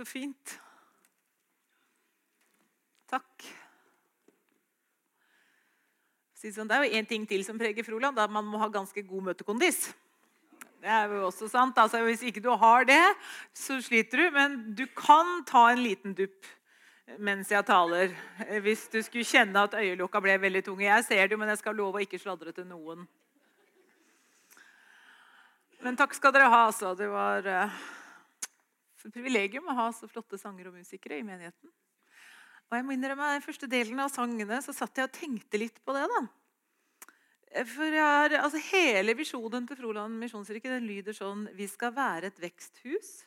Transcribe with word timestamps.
Så 0.00 0.06
fint. 0.08 0.52
Takk. 3.12 3.42
Sånn, 6.40 6.70
det 6.70 6.72
er 6.78 6.86
jo 6.86 6.96
én 6.96 7.08
ting 7.10 7.26
til 7.28 7.44
som 7.44 7.58
preger 7.60 7.84
Froland. 7.84 8.16
at 8.16 8.32
Man 8.32 8.48
må 8.48 8.56
ha 8.62 8.70
ganske 8.72 9.04
god 9.04 9.26
møtekondis. 9.26 9.90
Det 10.80 10.88
er 10.88 11.12
jo 11.12 11.26
også 11.26 11.50
sant. 11.52 11.76
Altså, 11.76 12.00
hvis 12.08 12.24
ikke 12.24 12.40
du 12.40 12.48
har 12.48 12.88
det, 12.88 13.02
så 13.52 13.76
sliter 13.84 14.24
du. 14.24 14.30
Men 14.38 14.56
du 14.72 14.86
kan 14.88 15.44
ta 15.44 15.66
en 15.74 15.84
liten 15.84 16.16
dupp 16.16 16.48
mens 17.20 17.52
jeg 17.52 17.68
taler. 17.68 18.16
Hvis 18.64 18.88
du 18.88 19.02
skulle 19.04 19.28
kjenne 19.28 19.68
at 19.68 19.76
øyelokka 19.76 20.24
ble 20.24 20.40
veldig 20.40 20.64
tunge. 20.64 20.88
Jeg 20.88 21.10
ser 21.10 21.28
det 21.28 21.36
men 21.36 21.52
jeg 21.52 21.60
skal 21.60 21.76
love 21.76 22.00
å 22.00 22.08
ikke 22.08 22.24
sladre 22.24 22.56
til 22.56 22.70
noen. 22.72 23.04
Men 25.84 26.00
takk 26.00 26.16
skal 26.16 26.32
dere 26.32 26.48
ha, 26.48 26.70
altså. 26.72 26.96
Det 26.96 27.12
var 27.12 27.52
et 29.08 29.14
privilegium 29.14 29.68
å 29.70 29.76
ha 29.76 29.86
så 29.94 30.08
flotte 30.10 30.38
sanger 30.40 30.68
og 30.70 30.76
musikere 30.76 31.18
i 31.20 31.26
menigheten. 31.26 31.70
Og 32.70 32.76
jeg 32.78 32.86
må 32.86 32.94
innrømme, 32.94 33.32
Den 33.34 33.42
første 33.42 33.66
delen 33.70 33.98
av 33.98 34.12
sangene 34.12 34.60
så 34.62 34.74
satt 34.74 34.96
jeg 34.96 35.08
og 35.08 35.16
tenkte 35.16 35.58
litt 35.58 35.80
på 35.84 35.94
det. 35.96 36.06
da. 36.06 36.20
For 37.66 37.90
er, 37.90 38.36
altså 38.38 38.60
Hele 38.70 39.16
visjonen 39.18 39.66
til 39.66 39.78
Froland 39.80 40.20
misjonskirke 40.20 40.70
den 40.70 40.86
lyder 40.86 41.16
sånn 41.16 41.48
Vi 41.58 41.66
skal 41.66 41.90
være 41.96 42.30
et 42.30 42.38
veksthus 42.38 43.24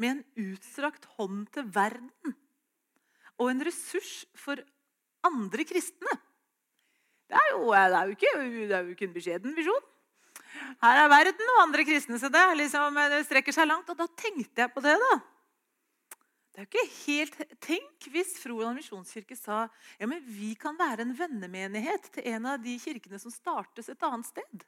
med 0.00 0.14
en 0.14 0.48
utstrakt 0.48 1.04
hånd 1.18 1.50
til 1.52 1.68
verden. 1.68 2.36
Og 3.36 3.50
en 3.50 3.64
ressurs 3.66 4.22
for 4.38 4.62
andre 5.26 5.66
kristne. 5.68 6.16
Det 7.28 7.36
er 7.36 7.50
jo, 7.52 7.68
det 7.72 7.98
er 7.98 8.08
jo, 8.08 8.16
ikke, 8.16 8.32
det 8.40 8.76
er 8.76 8.86
jo 8.86 8.96
ikke 8.96 9.08
en 9.08 9.16
beskjeden 9.16 9.54
visjon. 9.56 9.91
Her 10.82 11.04
er 11.04 11.12
verden 11.12 11.52
og 11.56 11.60
andre 11.62 11.84
kristne, 11.86 12.18
så 12.18 12.30
det, 12.32 12.42
liksom, 12.58 12.98
det 13.12 13.22
strekker 13.28 13.54
seg 13.54 13.68
langt. 13.70 13.90
Og 13.92 13.98
da 13.98 14.08
tenkte 14.18 14.64
jeg 14.64 14.72
på 14.74 14.82
det. 14.84 14.96
da. 15.02 15.14
Det 16.52 16.60
er 16.60 16.66
jo 16.66 16.68
ikke 16.68 16.88
helt, 17.06 17.36
Tenk 17.64 18.06
hvis 18.12 18.34
Froland 18.42 18.76
misjonskirke 18.76 19.36
sa 19.38 19.62
ja, 19.96 20.08
men 20.08 20.20
vi 20.26 20.50
kan 20.60 20.76
være 20.76 21.06
en 21.06 21.14
vennemenighet 21.16 22.10
til 22.12 22.28
en 22.34 22.50
av 22.50 22.60
de 22.60 22.74
kirkene 22.82 23.20
som 23.22 23.32
startes 23.32 23.88
et 23.88 24.04
annet 24.04 24.28
sted. 24.28 24.66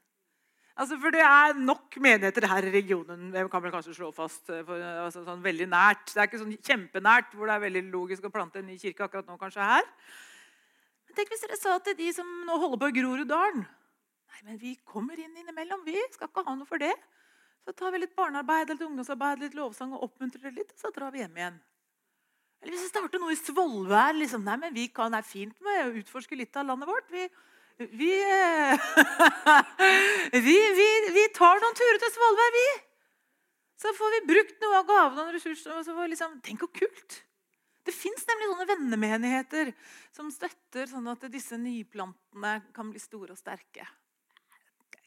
Altså, 0.75 0.97
for 0.99 1.15
Det 1.15 1.21
er 1.23 1.55
nok 1.61 1.99
menigheter 2.03 2.49
her 2.51 2.67
i 2.67 2.73
regionen. 2.73 3.29
Jeg 3.37 3.51
kan 3.51 3.63
vel 3.63 3.75
kanskje 3.75 3.95
slå 3.95 4.09
fast, 4.17 4.49
eh, 4.51 4.65
for, 4.67 4.81
altså, 4.81 5.23
sånn 5.23 5.45
veldig 5.45 5.69
nært. 5.71 6.09
Det 6.09 6.19
er 6.19 6.27
ikke 6.31 6.41
sånn 6.41 6.57
kjempenært 6.57 7.37
hvor 7.37 7.47
det 7.47 7.55
er 7.55 7.67
veldig 7.69 7.85
logisk 7.93 8.25
å 8.27 8.33
plante 8.33 8.59
en 8.59 8.67
ny 8.67 8.79
kirke 8.81 9.05
akkurat 9.05 9.29
nå. 9.29 9.37
kanskje 9.39 9.63
her. 9.63 9.87
Men 11.07 11.15
tenk 11.21 11.31
hvis 11.31 11.45
dere 11.47 11.61
sa 11.61 11.79
til 11.79 11.95
de 12.01 12.11
som 12.17 12.27
nå 12.49 12.59
holder 12.59 12.81
på 12.81 12.91
i 12.91 12.97
Groruddalen 12.97 13.67
Nei, 14.35 14.41
men 14.49 14.57
vi 14.59 14.73
kommer 14.83 15.21
inn 15.21 15.37
innimellom, 15.39 15.85
vi. 15.87 15.95
Skal 16.11 16.27
ikke 16.27 16.43
ha 16.43 16.57
noe 16.59 16.67
for 16.67 16.83
det. 16.83 16.91
Så 17.65 17.73
tar 17.79 17.95
vi 17.95 18.01
litt 18.03 18.17
barnearbeid 18.19 18.73
litt 18.73 18.83
ungdomsarbeid, 18.83 19.45
litt 19.45 19.55
lovsang 19.55 19.95
og 19.95 20.09
oppmuntrer 20.09 20.43
det 20.49 20.57
litt, 20.57 20.73
og 20.75 20.83
så 20.83 20.91
drar 20.93 21.15
vi 21.15 21.23
hjem 21.23 21.39
igjen. 21.39 21.61
Eller 22.61 22.75
hvis 22.75 22.83
vi 22.83 22.91
starter 22.91 23.23
noe 23.23 23.33
i 23.33 23.39
Svolvær 23.39 24.17
liksom, 24.19 24.43
nei, 24.45 24.57
men 24.59 24.75
vi 24.75 24.89
kan, 24.91 25.15
Det 25.15 25.21
er 25.23 25.29
fint 25.29 25.63
med 25.63 25.81
å 25.85 25.95
utforske 26.01 26.37
litt 26.37 26.57
av 26.59 26.67
landet 26.67 26.91
vårt. 26.91 27.07
Vi, 27.15 27.29
vi, 27.79 28.11
vi, 30.49 30.59
vi, 30.81 30.89
vi 31.15 31.25
tar 31.39 31.63
noen 31.63 31.79
turer 31.79 32.03
til 32.03 32.15
Svolvær, 32.17 32.53
vi. 32.59 32.67
Så 33.85 33.95
får 33.95 34.17
vi 34.17 34.23
brukt 34.33 34.61
noe 34.65 34.81
av 34.83 34.91
gavene 34.91 35.29
og 35.29 35.35
ressursene. 35.39 36.09
Liksom, 36.11 36.41
tenk 36.43 36.67
så 36.67 36.73
kult! 36.83 37.21
Det 37.85 37.93
fins 37.93 38.25
nemlig 38.29 38.49
sånne 38.49 38.71
vennemenigheter 38.71 39.75
som 40.15 40.31
støtter 40.33 40.89
sånn 40.89 41.11
at 41.13 41.27
disse 41.33 41.57
nyplantene 41.61 42.57
kan 42.77 42.89
bli 42.89 43.03
store 43.03 43.37
og 43.37 43.41
sterke. 43.41 43.85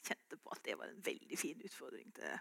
Kjente 0.08 0.38
på 0.40 0.54
at 0.54 0.64
det 0.64 0.76
var 0.78 0.90
en 0.90 1.04
veldig 1.04 1.38
fin 1.38 1.68
utfordring 1.68 2.08
til 2.16 2.38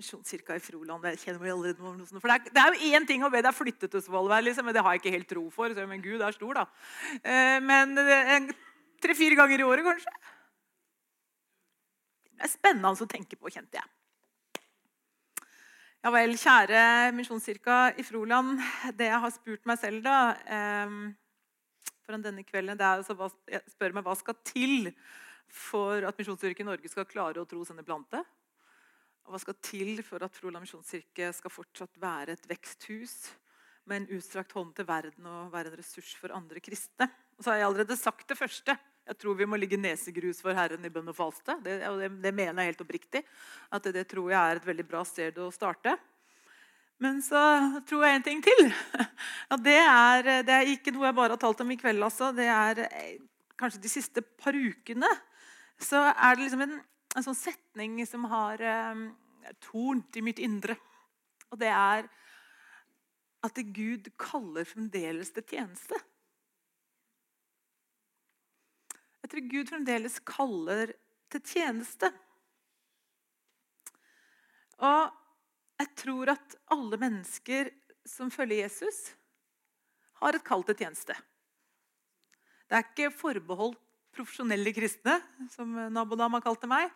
Misjonskirka 0.00 0.56
i 0.56 0.62
Froland. 0.64 1.04
Jeg 1.10 1.20
kjenner 1.24 1.42
meg 1.42 1.52
allerede 1.52 1.84
noe 1.84 2.08
sånt. 2.08 2.22
For 2.22 2.30
det 2.30 2.36
er, 2.38 2.52
det 2.54 2.62
er 2.62 2.74
jo 2.74 2.90
én 2.96 3.06
ting 3.08 3.24
å 3.26 3.30
be 3.32 3.42
deg 3.44 3.56
flytte 3.56 3.88
til 3.90 4.02
Svolvær, 4.04 4.44
liksom, 4.46 4.68
men 4.68 4.76
det 4.76 4.84
har 4.86 4.96
jeg 4.96 5.02
ikke 5.02 5.14
helt 5.16 5.30
tro 5.32 5.46
for. 5.52 5.72
Så, 5.76 5.86
men 5.90 6.04
Gud 6.04 6.22
er 6.24 6.36
stor, 6.36 6.60
da. 6.62 6.66
Eh, 7.20 7.56
men 7.64 8.52
tre-fire 9.00 9.38
ganger 9.38 9.62
i 9.62 9.66
året, 9.66 9.86
kanskje. 9.86 10.14
Det 12.40 12.46
er 12.46 12.52
spennende 12.54 12.92
å 12.94 13.08
tenke 13.10 13.36
på, 13.36 13.52
kjente 13.52 13.80
jeg. 13.80 13.96
Ja 16.00 16.08
vel, 16.14 16.32
kjære 16.40 16.82
Misjonskirka 17.12 17.80
i 18.00 18.04
Froland. 18.06 18.54
Det 18.96 19.10
jeg 19.10 19.20
har 19.20 19.32
spurt 19.34 19.66
meg 19.68 19.76
selv 19.82 20.06
da, 20.06 20.20
eh, 20.48 20.94
foran 22.06 22.24
denne 22.24 22.46
kvelden, 22.46 22.78
det 22.80 22.86
er 22.86 23.02
altså, 23.02 23.28
jeg 23.52 23.60
spør 23.68 23.98
meg 23.98 24.06
hva 24.06 24.16
skal 24.16 24.38
til 24.48 24.88
for 25.50 26.06
at 26.06 26.18
Misjonskirken 26.18 26.68
Norge 26.70 26.90
skal 26.90 27.08
klare 27.08 27.42
å 27.42 27.48
tro 27.48 27.64
sine 27.66 27.84
plante? 27.86 28.22
Og 29.30 29.34
hva 29.34 29.40
skal 29.42 29.58
til 29.62 30.00
for 30.02 30.24
at 30.26 30.34
Froland 30.34 30.64
misjonskirke 30.64 31.28
skal 31.36 31.52
fortsatt 31.52 32.00
være 32.02 32.34
et 32.34 32.46
veksthus 32.50 33.14
med 33.86 34.00
en 34.00 34.16
utstrakt 34.16 34.54
hånd 34.56 34.72
til 34.74 34.88
verden 34.88 35.28
og 35.30 35.52
være 35.52 35.70
en 35.70 35.76
ressurs 35.78 36.16
for 36.18 36.34
andre 36.34 36.62
kristne? 36.64 37.06
Og 37.38 37.44
så 37.44 37.52
har 37.52 37.60
jeg 37.60 37.68
allerede 37.68 37.98
sagt 37.98 38.26
det 38.32 38.38
første. 38.38 38.74
Jeg 39.06 39.18
tror 39.22 39.38
vi 39.38 39.46
må 39.46 39.58
ligge 39.58 39.78
nesegrus 39.80 40.42
for 40.42 40.54
Herren 40.54 40.84
i 40.86 40.90
bønn 40.92 41.12
og 41.12 41.16
faste. 41.16 41.56
Det, 41.64 41.78
det, 41.78 42.10
det, 42.22 42.34
mener 42.34 42.62
jeg 42.62 42.72
helt 42.72 42.84
oppriktig. 42.84 43.22
At 43.70 43.86
det, 43.86 43.94
det, 44.00 44.06
tror 44.10 44.32
jeg 44.32 44.40
er 44.40 44.60
et 44.60 44.66
veldig 44.66 44.86
bra 44.90 45.04
sted 45.06 45.38
å 45.38 45.48
starte. 45.54 45.94
Men 47.00 47.22
så 47.24 47.40
tror 47.88 48.04
jeg 48.06 48.18
en 48.18 48.28
ting 48.28 48.44
til. 48.44 48.70
Ja, 49.50 49.56
det 49.58 49.78
er, 49.78 50.28
det 50.46 50.54
er 50.54 50.68
ikke 50.74 50.92
noe 50.94 51.08
jeg 51.08 51.16
bare 51.16 51.34
har 51.34 51.40
talt 51.42 51.62
om 51.64 51.70
i 51.70 51.78
kveld. 51.80 52.02
Altså. 52.06 52.28
Det 52.36 52.44
er 52.50 52.84
eh, 52.84 53.16
kanskje 53.58 53.80
de 53.82 53.90
siste 53.90 54.22
par 54.38 54.54
ukene 54.54 55.08
så 55.80 56.10
er 56.12 56.36
det 56.36 56.44
liksom 56.44 56.64
en 56.66 56.78
en 57.16 57.26
sånn 57.26 57.38
setning 57.38 57.98
som 58.06 58.26
har 58.30 58.62
eh, 58.62 59.02
tornt 59.64 60.16
i 60.16 60.22
mitt 60.22 60.38
indre. 60.42 60.76
Og 61.50 61.58
det 61.58 61.70
er 61.74 62.06
at 63.46 63.60
Gud 63.74 64.10
kaller 64.20 64.68
fremdeles 64.68 65.32
til 65.34 65.46
tjeneste. 65.48 65.98
Jeg 69.20 69.32
tror 69.32 69.48
Gud 69.50 69.70
fremdeles 69.72 70.18
kaller 70.28 70.92
til 71.32 71.42
tjeneste. 71.46 72.10
Og 74.80 75.10
jeg 75.80 75.90
tror 75.98 76.34
at 76.36 76.56
alle 76.72 76.98
mennesker 77.00 77.72
som 78.08 78.30
følger 78.32 78.64
Jesus, 78.64 79.10
har 80.20 80.36
et 80.36 80.44
kall 80.44 80.62
til 80.68 80.76
tjeneste. 80.76 81.14
Det 82.68 82.76
er 82.76 82.84
ikke 82.86 83.12
forbeholdt 83.12 83.80
profesjonelle 84.14 84.72
kristne, 84.74 85.18
som 85.52 85.74
nabodama 85.94 86.40
kalte 86.44 86.68
meg. 86.70 86.90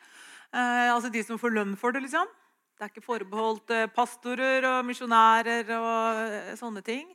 Eh, 0.55 0.89
altså 0.93 1.11
de 1.11 1.23
som 1.27 1.39
får 1.41 1.55
lønn 1.55 1.77
for 1.79 1.95
det, 1.95 2.05
liksom. 2.05 2.29
Det 2.75 2.83
er 2.83 2.91
ikke 2.91 3.07
forbeholdt 3.07 3.71
eh, 3.71 3.89
pastorer 3.95 4.65
og 4.67 4.87
misjonærer 4.89 5.69
og 5.77 6.21
eh, 6.25 6.55
sånne 6.59 6.83
ting. 6.87 7.07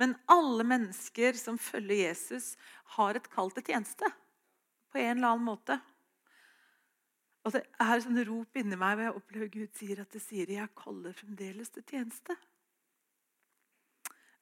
Men 0.00 0.16
alle 0.30 0.66
mennesker 0.66 1.38
som 1.38 1.58
følger 1.60 2.08
Jesus, 2.08 2.54
har 2.96 3.18
et 3.18 3.28
kall 3.30 3.52
til 3.54 3.66
tjeneste. 3.70 4.10
På 4.90 4.98
en 5.02 5.16
eller 5.16 5.34
annen 5.34 5.46
måte. 5.46 5.78
Og 7.44 7.52
Det 7.54 7.60
er 7.62 7.92
et 7.94 8.04
sånn 8.06 8.24
rop 8.26 8.56
inni 8.56 8.78
meg 8.80 8.96
hvor 8.96 9.04
jeg 9.04 9.18
opplever 9.20 9.52
Gud 9.52 9.78
sier 9.78 10.02
at 10.02 10.14
det 10.14 10.22
sier 10.24 10.50
jeg 10.50 10.74
kaller 10.78 11.14
fremdeles 11.14 11.70
til 11.70 11.84
tjeneste. 11.86 12.36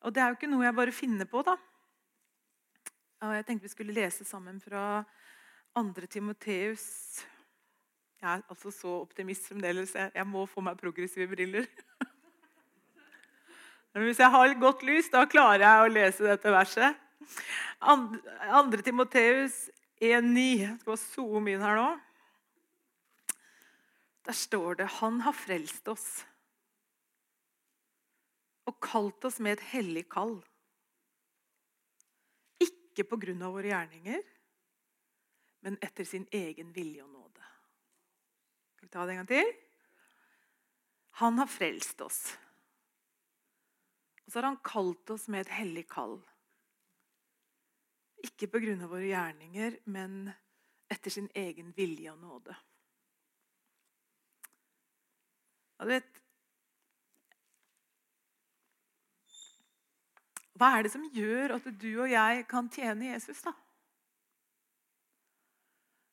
Og 0.02 0.14
Det 0.14 0.22
er 0.22 0.30
jo 0.30 0.38
ikke 0.38 0.50
noe 0.50 0.66
jeg 0.66 0.78
bare 0.78 0.94
finner 0.94 1.28
på. 1.28 1.42
da. 1.46 1.56
Jeg 3.22 3.44
tenkte 3.47 3.69
vi 3.69 3.71
skulle 3.71 3.94
lese 3.94 4.25
sammen 4.27 4.56
fra 4.59 5.05
2. 5.78 6.06
Timoteus. 6.10 7.22
Jeg 8.19 8.27
er 8.33 8.43
altså 8.50 8.72
så 8.75 8.97
optimist 8.99 9.47
fremdeles. 9.47 9.94
Jeg 9.94 10.27
må 10.27 10.43
få 10.50 10.65
meg 10.66 10.81
progressive 10.81 11.28
briller. 11.31 11.69
Men 13.94 14.09
hvis 14.09 14.19
jeg 14.19 14.31
har 14.34 14.56
godt 14.59 14.83
lys, 14.83 15.12
da 15.15 15.22
klarer 15.31 15.62
jeg 15.62 15.84
å 15.84 15.94
lese 15.94 16.27
dette 16.27 16.50
verset. 16.50 16.99
2. 17.87 18.83
Timoteus 18.83 19.69
1,9. 20.03 20.47
Jeg 20.65 20.77
skal 20.83 21.03
zoome 21.06 21.54
inn 21.54 21.62
her 21.62 21.78
nå. 21.78 21.89
Der 24.27 24.34
står 24.39 24.83
det 24.83 24.94
Han 24.99 25.22
har 25.22 25.34
frelst 25.34 25.87
oss 25.91 26.09
og 28.66 28.77
kalt 28.83 29.25
oss 29.27 29.39
med 29.42 29.59
et 29.59 29.71
hellig 29.72 30.09
kall 30.10 30.41
ikke 32.92 33.09
pga. 33.09 33.34
våre 33.48 33.72
gjerninger, 33.72 34.22
men 35.65 35.78
etter 35.80 36.04
sin 36.04 36.27
egen 36.30 36.72
vilje 36.72 37.03
og 37.04 37.10
nåde. 37.10 37.44
Skal 38.77 38.86
vi 38.86 38.92
ta 38.92 39.06
det 39.06 39.15
en 39.15 39.22
gang 39.22 39.30
til? 39.30 39.53
Han 41.22 41.39
har 41.39 41.47
frelst 41.47 42.00
oss. 42.00 42.21
Og 44.27 44.33
så 44.33 44.39
har 44.39 44.48
han 44.50 44.60
kalt 44.65 45.10
oss 45.10 45.28
med 45.28 45.47
et 45.47 45.54
hellig 45.56 45.86
kall. 45.89 46.18
Ikke 48.22 48.47
pga. 48.47 48.77
våre 48.86 49.09
gjerninger, 49.09 49.78
men 49.84 50.30
etter 50.89 51.10
sin 51.10 51.28
egen 51.34 51.72
vilje 51.77 52.12
og 52.12 52.18
nåde. 52.18 52.56
Og 55.78 55.89
du 55.89 55.94
vet, 55.94 56.22
Hva 60.62 60.76
er 60.76 60.86
det 60.86 60.92
som 60.94 61.03
gjør 61.10 61.56
at 61.56 61.64
du 61.74 61.91
og 61.97 62.06
jeg 62.06 62.47
kan 62.47 62.68
tjene 62.70 63.09
Jesus, 63.09 63.41
da? 63.42 63.50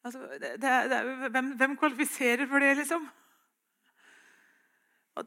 Altså, 0.01 0.23
det, 0.41 0.55
det, 0.63 0.71
det, 0.89 0.99
hvem, 1.29 1.51
hvem, 1.59 1.73
kvalifiserer 1.77 2.47
for 2.49 2.63
det, 2.63 2.71
liksom? 2.79 3.05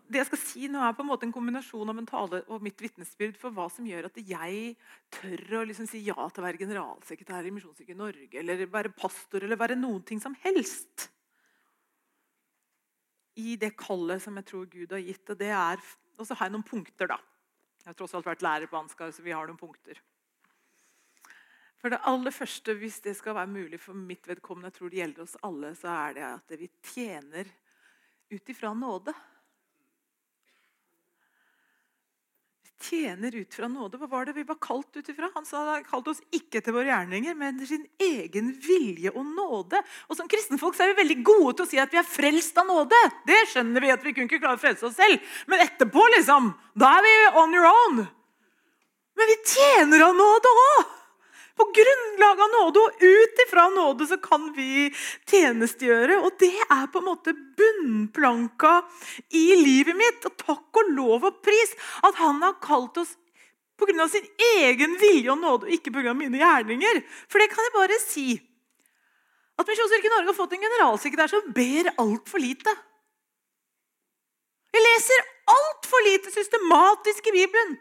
det 0.09 0.23
jeg 0.23 0.29
skal 0.31 0.41
si 0.41 0.69
nå 0.73 0.81
er 0.81 0.95
på 0.97 1.05
en 1.05 1.11
måte 1.11 1.27
en 1.27 1.35
kombinasjon 1.35 1.91
av 1.93 1.99
en 2.01 2.07
tale 2.09 2.39
og 2.49 2.63
mitt 2.65 2.81
vitnesbyrd 2.81 3.37
for 3.37 3.53
hva 3.53 3.67
som 3.69 3.85
gjør 3.85 4.09
at 4.09 4.21
jeg 4.25 4.71
tør 5.13 5.59
å 5.59 5.65
liksom 5.69 5.87
si 5.91 6.01
ja 6.07 6.17
til 6.17 6.41
å 6.41 6.47
være 6.47 6.63
generalsekretær 6.63 7.45
i 7.45 7.53
Misjonskirken 7.53 8.01
Norge 8.01 8.41
eller 8.41 8.65
være 8.73 8.95
pastor 8.97 9.45
eller 9.45 9.61
være 9.61 9.77
noen 9.77 10.01
ting 10.09 10.23
som 10.25 10.35
helst. 10.47 11.11
I 13.37 13.59
det 13.61 13.75
kallet 13.77 14.25
som 14.25 14.41
jeg 14.41 14.49
tror 14.49 14.65
Gud 14.73 14.97
har 14.97 15.05
gitt. 15.05 15.29
Og, 15.29 15.45
er, 15.45 15.85
og 16.17 16.25
så 16.25 16.41
har 16.41 16.49
jeg 16.49 16.57
noen 16.57 16.67
punkter, 16.73 17.13
da. 17.13 17.21
Jeg 17.83 17.91
har 17.91 17.99
tross 17.99 18.15
alt 18.15 18.29
vært 18.29 18.45
lærer 18.47 18.71
på 18.71 18.79
Ansgar, 18.79 19.11
så 19.11 19.25
vi 19.25 19.35
har 19.35 19.49
noen 19.49 19.59
punkter. 19.59 19.99
For 21.83 21.91
det 21.91 21.99
aller 22.07 22.31
første, 22.31 22.75
Hvis 22.79 23.01
det 23.03 23.17
skal 23.19 23.35
være 23.35 23.51
mulig 23.51 23.81
for 23.81 23.93
mitt 23.93 24.29
vedkommende, 24.29 24.71
jeg 24.71 24.79
tror 24.79 24.91
det 24.91 24.99
gjelder 25.01 25.23
oss 25.23 25.37
alle, 25.43 25.75
så 25.75 25.89
er 25.89 26.15
det 26.15 26.23
at 26.29 26.59
vi 26.61 26.71
tjener 26.83 27.51
ut 28.31 28.49
ifra 28.49 28.71
nåde. 28.73 29.15
Tjener 32.83 33.35
ut 33.39 33.55
fra 33.55 33.69
nåde. 33.71 33.99
Hva 34.01 34.09
var 34.11 34.27
det 34.27 34.35
vi 34.37 34.45
var 34.47 34.59
kalt 34.63 34.97
ut 34.97 35.09
ifra? 35.09 35.31
Han 35.35 35.47
sa 35.47 35.63
han 35.69 35.85
kalt 35.87 36.09
oss 36.11 36.23
ikke 36.35 36.61
til 36.61 36.77
våre 36.77 36.91
gjerninger, 36.91 37.37
men 37.39 37.61
til 37.61 37.71
sin 37.71 37.85
egen 38.03 38.51
vilje 38.65 39.13
og 39.15 39.27
nåde. 39.27 39.83
Og 40.09 40.19
Som 40.19 40.31
kristenfolk 40.31 40.79
er 40.81 40.93
vi 40.93 41.01
veldig 41.03 41.19
gode 41.27 41.55
til 41.59 41.67
å 41.67 41.71
si 41.71 41.83
at 41.83 41.93
vi 41.93 42.01
er 42.03 42.09
frelst 42.09 42.59
av 42.61 42.69
nåde. 42.69 42.99
Det 43.29 43.39
skjønner 43.53 43.85
vi 43.85 43.93
at 43.95 44.03
vi 44.05 44.15
kunne 44.17 44.31
ikke 44.31 44.43
klare 44.43 44.61
å 44.61 44.65
frelse 44.65 44.89
oss 44.89 44.99
selv. 44.99 45.23
Men 45.47 45.65
etterpå, 45.67 46.09
liksom, 46.17 46.51
da 46.79 46.97
er 46.99 47.07
vi 47.07 47.15
on 47.45 47.55
your 47.57 47.71
own. 47.71 48.03
Men 49.19 49.33
vi 49.33 49.39
tjener 49.55 50.09
av 50.09 50.19
nåde 50.19 50.59
òg! 50.65 50.99
På 51.57 51.67
grunnlag 51.77 52.41
av 52.41 52.53
nåde 52.53 52.81
og 52.81 53.03
ut 53.03 53.43
ifra 53.47 53.67
nåde 53.69 54.07
så 54.09 54.17
kan 54.23 54.49
vi 54.57 54.89
tjenestegjøre. 55.29 56.21
Og 56.25 56.39
det 56.41 56.55
er 56.65 56.87
på 56.93 57.03
en 57.03 57.11
måte 57.11 57.35
bunnplanka 57.35 58.79
i 59.37 59.47
livet 59.61 59.99
mitt. 59.99 60.25
Og 60.29 60.39
takk 60.41 60.81
og 60.83 60.95
lov 60.97 61.29
og 61.29 61.43
pris 61.45 61.77
at 62.03 62.17
han 62.23 62.41
har 62.45 62.57
kalt 62.65 63.03
oss 63.03 63.17
pga. 63.77 64.09
sin 64.09 64.27
egen 64.63 64.97
vilje 65.01 65.31
og 65.33 65.39
nåde, 65.39 65.67
og 65.67 65.75
ikke 65.75 65.93
pga. 65.93 66.15
mine 66.15 66.41
gjerninger. 66.41 67.03
For 67.29 67.39
det 67.39 67.51
kan 67.53 67.65
jeg 67.67 67.77
bare 67.77 68.01
si. 68.01 68.27
At 69.59 69.69
Misjonskirken 69.69 70.11
Norge 70.17 70.33
har 70.33 70.39
fått 70.39 70.57
en 70.57 70.65
generalsekretær 70.65 71.31
som 71.31 71.53
ber 71.53 71.93
altfor 72.01 72.41
lite. 72.41 72.73
Jeg 74.73 74.85
leser 74.89 75.25
altfor 75.53 76.05
lite 76.09 76.33
systematisk 76.33 77.27
i 77.29 77.35
Bibelen. 77.37 77.77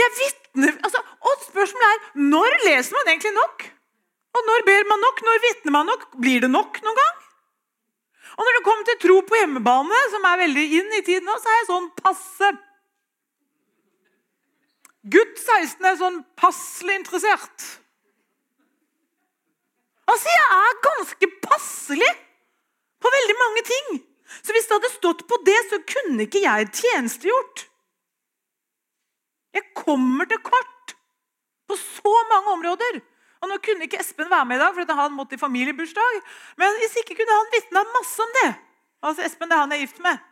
Jeg 0.00 0.10
vitner, 0.18 0.74
altså, 0.82 1.00
og 1.22 1.42
Spørsmålet 1.44 1.90
er 1.90 2.24
når 2.32 2.56
leser 2.66 2.96
man 2.96 3.10
egentlig 3.12 3.34
nok? 3.36 3.66
Og 4.34 4.48
når 4.48 4.64
ber 4.66 4.88
man 4.90 5.04
nok? 5.06 5.22
Når 5.26 5.42
vitner 5.44 5.74
man 5.74 5.86
nok? 5.90 6.08
Blir 6.18 6.42
det 6.42 6.50
nok 6.50 6.80
noen 6.82 6.98
gang? 6.98 7.20
Og 8.34 8.42
når 8.42 8.56
det 8.56 8.64
kommer 8.66 8.88
til 8.88 8.98
tro 9.04 9.20
på 9.22 9.38
hjemmebane, 9.38 10.00
som 10.10 10.26
er 10.26 10.40
veldig 10.42 10.64
inn 10.80 10.96
i 10.98 11.02
tiden 11.06 11.28
nå, 11.28 11.36
så 11.38 11.50
er 11.52 11.60
jeg 11.60 11.68
sånn 11.68 11.86
passe. 12.00 12.50
Gutt 15.14 15.38
16 15.38 15.86
er 15.86 15.98
sånn 16.00 16.18
passelig 16.40 16.96
interessert. 16.98 17.68
Altså, 20.10 20.32
jeg 20.32 20.48
er 20.56 20.82
ganske 20.88 21.30
passelig 21.44 22.10
på 23.00 23.12
veldig 23.14 23.36
mange 23.40 23.64
ting. 23.68 24.02
Så 24.42 24.56
hvis 24.56 24.66
det 24.66 24.78
hadde 24.78 24.92
stått 24.96 25.22
på 25.30 25.38
det, 25.46 25.60
så 25.70 25.78
kunne 25.94 26.26
ikke 26.26 26.42
jeg 26.42 26.72
tjenestegjort. 26.80 27.68
Jeg 29.54 29.70
kommer 29.78 30.28
til 30.30 30.40
kort 30.42 30.94
på 31.68 31.76
så 31.80 32.14
mange 32.30 32.54
områder. 32.58 33.00
Og 33.44 33.50
Nå 33.50 33.58
kunne 33.60 33.86
ikke 33.86 34.00
Espen 34.00 34.30
være 34.30 34.48
med 34.48 34.56
i 34.56 34.62
dag, 34.62 34.74
for 34.74 34.98
han 35.00 35.12
måtte 35.12 35.36
i 35.36 35.40
familiebursdag. 35.40 36.20
Men 36.60 36.78
hvis 36.80 36.96
ikke 37.02 37.18
kunne 37.18 37.38
han 37.38 37.50
vitna 37.52 37.82
masse 37.96 38.22
om 38.24 38.36
det. 38.40 38.50
Altså 39.04 39.26
Espen, 39.26 39.50
det 39.50 39.56
er 39.56 39.64
han 39.64 39.74
jeg 39.74 39.82
er 39.82 39.86
gift 39.86 40.00
med. 40.04 40.22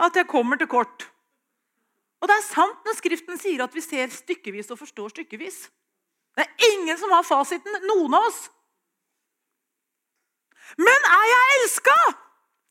At 0.00 0.16
jeg 0.16 0.28
kommer 0.28 0.56
til 0.56 0.70
kort. 0.70 1.10
Og 2.20 2.28
det 2.28 2.36
er 2.36 2.46
sant 2.46 2.86
når 2.86 2.96
Skriften 2.96 3.38
sier 3.40 3.64
at 3.64 3.74
vi 3.76 3.84
ser 3.84 4.12
stykkevis 4.12 4.72
og 4.72 4.80
forstår 4.80 5.12
stykkevis. 5.12 5.66
Det 6.36 6.46
er 6.46 6.72
ingen 6.72 6.98
som 6.98 7.12
har 7.12 7.26
fasiten. 7.26 7.76
Noen 7.90 8.16
av 8.16 8.28
oss. 8.28 8.40
Men 10.78 11.08
er 11.10 11.26
jeg 11.28 11.56
elska? 11.58 11.96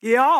Ja. 0.05 0.33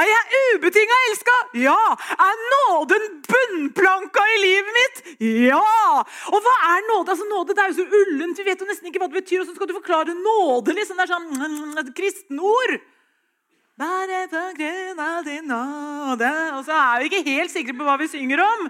Er 0.00 0.08
jeg 0.08 0.40
ubetinga 0.54 0.98
elska? 1.08 1.36
Ja. 1.62 1.78
Er 2.26 2.40
nåden 2.52 3.06
bunnplanka 3.26 4.24
i 4.34 4.38
livet 4.44 4.76
mitt? 4.78 5.02
Ja. 5.48 6.04
Og 6.30 6.46
hva 6.46 6.54
er 6.74 6.86
nåde? 6.92 7.14
Altså, 7.14 7.26
nåde 7.30 7.56
det 7.56 7.64
er 7.64 7.72
jo 7.72 7.78
så 7.80 8.00
ullent. 8.00 8.38
Vi 8.38 8.46
vet 8.46 8.62
jo 8.62 8.68
nesten 8.68 8.90
ikke 8.90 9.02
hva 9.02 9.10
det 9.10 9.22
betyr. 9.22 9.42
Og 9.42 9.48
så 9.48 9.56
skal 9.56 9.70
du 9.70 9.76
forklare 9.78 10.16
nåde. 10.16 10.76
liksom. 10.78 11.00
Det 11.00 11.06
er 11.06 11.14
sånn 11.14 11.28
mm, 11.36 11.78
et 11.84 11.92
kristenord. 11.96 12.76
Bare 13.80 14.26
på 14.28 14.42
grunn 14.58 14.98
av 15.00 15.22
din 15.24 15.46
nåde 15.48 16.28
Og 16.58 16.66
så 16.66 16.74
er 16.76 17.00
vi 17.00 17.06
ikke 17.08 17.30
helt 17.30 17.52
sikre 17.52 17.72
på 17.78 17.86
hva 17.86 17.96
vi 18.00 18.10
synger 18.12 18.42
om. 18.44 18.66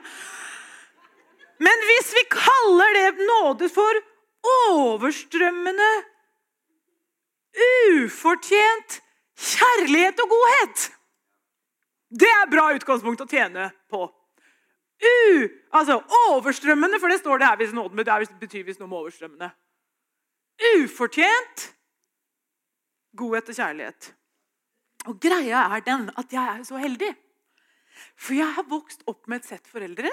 Men 1.61 1.83
hvis 1.89 2.15
vi 2.17 2.23
kaller 2.33 2.95
det 2.97 3.27
nåde 3.27 3.69
for 3.73 3.99
overstrømmende, 4.71 5.91
ufortjent 7.91 9.01
kjærlighet 9.41 10.23
og 10.23 10.33
godhet 10.33 10.87
det 12.11 12.29
er 12.29 12.51
bra 12.51 12.71
utgangspunkt 12.75 13.23
å 13.23 13.29
tjene 13.31 13.71
på. 13.91 14.05
U, 15.01 15.49
altså 15.73 16.01
overstrømmende, 16.29 16.99
for 17.01 17.09
det 17.09 17.21
står 17.23 17.41
det 17.41 17.49
her 17.49 17.61
hvis 17.63 17.77
nåden 17.77 18.03
det 18.05 18.17
betyr 18.41 18.67
hvis 18.67 18.81
noe 18.81 18.91
med 18.91 18.99
overstrømmende. 19.01 19.53
Ufortjent 20.77 21.71
godhet 23.17 23.51
og 23.51 23.59
kjærlighet. 23.59 24.11
Og 25.09 25.17
greia 25.23 25.65
er 25.75 25.85
den 25.87 26.11
at 26.21 26.35
jeg 26.35 26.59
er 26.59 26.67
så 26.67 26.81
heldig. 26.81 27.11
For 28.21 28.37
jeg 28.37 28.57
har 28.57 28.69
vokst 28.69 29.03
opp 29.11 29.29
med 29.29 29.41
et 29.41 29.49
sett 29.55 29.71
foreldre 29.71 30.11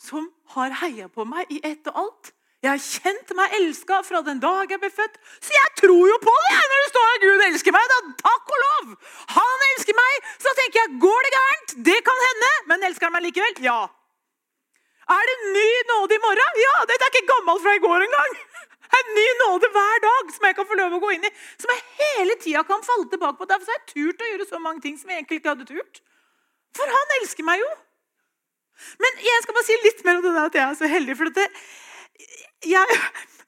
som 0.00 0.26
har 0.56 0.74
heia 0.82 1.10
på 1.12 1.26
meg 1.28 1.50
i 1.52 1.60
ett 1.64 1.86
og 1.92 2.00
alt. 2.04 2.32
Jeg 2.64 2.70
har 2.72 2.80
kjent 2.80 3.32
meg 3.36 3.54
elska 3.58 3.98
fra 4.06 4.22
den 4.24 4.38
dag 4.40 4.70
jeg 4.72 4.80
ble 4.80 4.88
født. 4.88 5.18
Så 5.44 5.52
jeg 5.52 5.72
tror 5.82 6.06
jo 6.08 6.14
på 6.22 6.32
det 6.46 6.52
når 6.70 6.78
det 6.80 6.92
står 6.92 7.10
at 7.10 7.24
Gud 7.24 7.42
elsker 7.48 7.74
meg. 7.76 7.90
da, 7.92 7.98
Takk 8.22 8.54
og 8.54 8.62
lov! 8.62 8.94
Han 9.34 9.66
elsker 9.66 9.98
meg. 9.98 10.30
Så 10.40 10.54
tenker 10.60 10.80
jeg, 10.80 10.94
går 11.02 11.26
det 11.26 11.32
gærent? 11.34 11.74
Det 11.90 11.98
kan 12.06 12.24
hende. 12.28 12.50
Men 12.70 12.88
elsker 12.88 13.10
han 13.10 13.14
meg 13.18 13.26
likevel? 13.26 13.60
Ja. 13.66 13.82
Er 15.12 15.28
det 15.28 15.36
ny 15.58 15.68
nåde 15.90 16.16
i 16.16 16.22
morgen? 16.24 16.58
Ja, 16.62 16.74
dette 16.88 17.04
er 17.04 17.12
ikke 17.12 17.32
gammelt 17.34 17.60
fra 17.66 17.76
i 17.76 17.84
går 17.84 18.06
engang. 18.06 18.40
En 18.94 19.12
ny 19.18 19.26
nåde 19.42 19.68
hver 19.76 20.02
dag 20.06 20.32
som 20.32 20.48
jeg 20.48 20.56
kan 20.56 20.68
få 20.72 20.80
lov 20.80 20.96
å 20.96 21.04
gå 21.04 21.12
inn 21.18 21.28
i. 21.28 21.34
Som 21.60 21.72
jeg 21.74 21.84
hele 22.00 22.40
tida 22.40 22.64
kan 22.64 22.84
falle 22.86 23.10
tilbake 23.12 23.42
på. 23.42 23.50
Derfor 23.52 23.74
har 23.74 23.80
jeg 23.82 23.92
turt 23.92 24.24
å 24.24 24.32
gjøre 24.32 24.48
så 24.48 24.64
mange 24.64 24.84
ting 24.84 24.96
som 24.96 25.12
jeg 25.12 25.20
egentlig 25.20 25.42
ikke 25.42 25.52
hadde 25.52 25.68
turt. 25.68 26.00
For 26.78 26.96
han 26.96 27.16
elsker 27.20 27.44
meg 27.44 27.60
jo. 27.60 27.72
Men 29.04 29.24
jeg 29.28 29.44
skal 29.44 29.56
bare 29.56 29.68
si 29.68 29.82
litt 29.84 30.06
mer 30.06 30.20
om 30.20 30.24
det 30.24 30.32
der 30.38 30.48
at 30.48 30.62
jeg 30.62 30.64
er 30.70 30.78
så 30.80 30.88
heldig. 30.90 31.16
for 31.20 31.36
det, 31.36 31.50
jeg, 32.68 32.98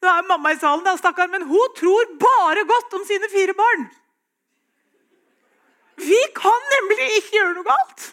Nå 0.02 0.11
er 0.12 0.26
mamma 0.28 0.52
i 0.52 0.58
salen, 0.61 0.85
da, 0.85 0.92
stakkar, 1.00 1.30
men 1.32 1.46
hun 1.49 1.73
tror 1.78 2.11
bare 2.20 2.66
godt 2.68 2.92
om 2.99 3.04
sine 3.08 3.30
fire 3.32 3.54
barn. 3.56 3.87
Vi 5.96 6.18
kan 6.37 6.68
nemlig 6.75 7.06
ikke 7.16 7.38
gjøre 7.38 7.54
noe 7.56 7.66
galt. 7.66 8.11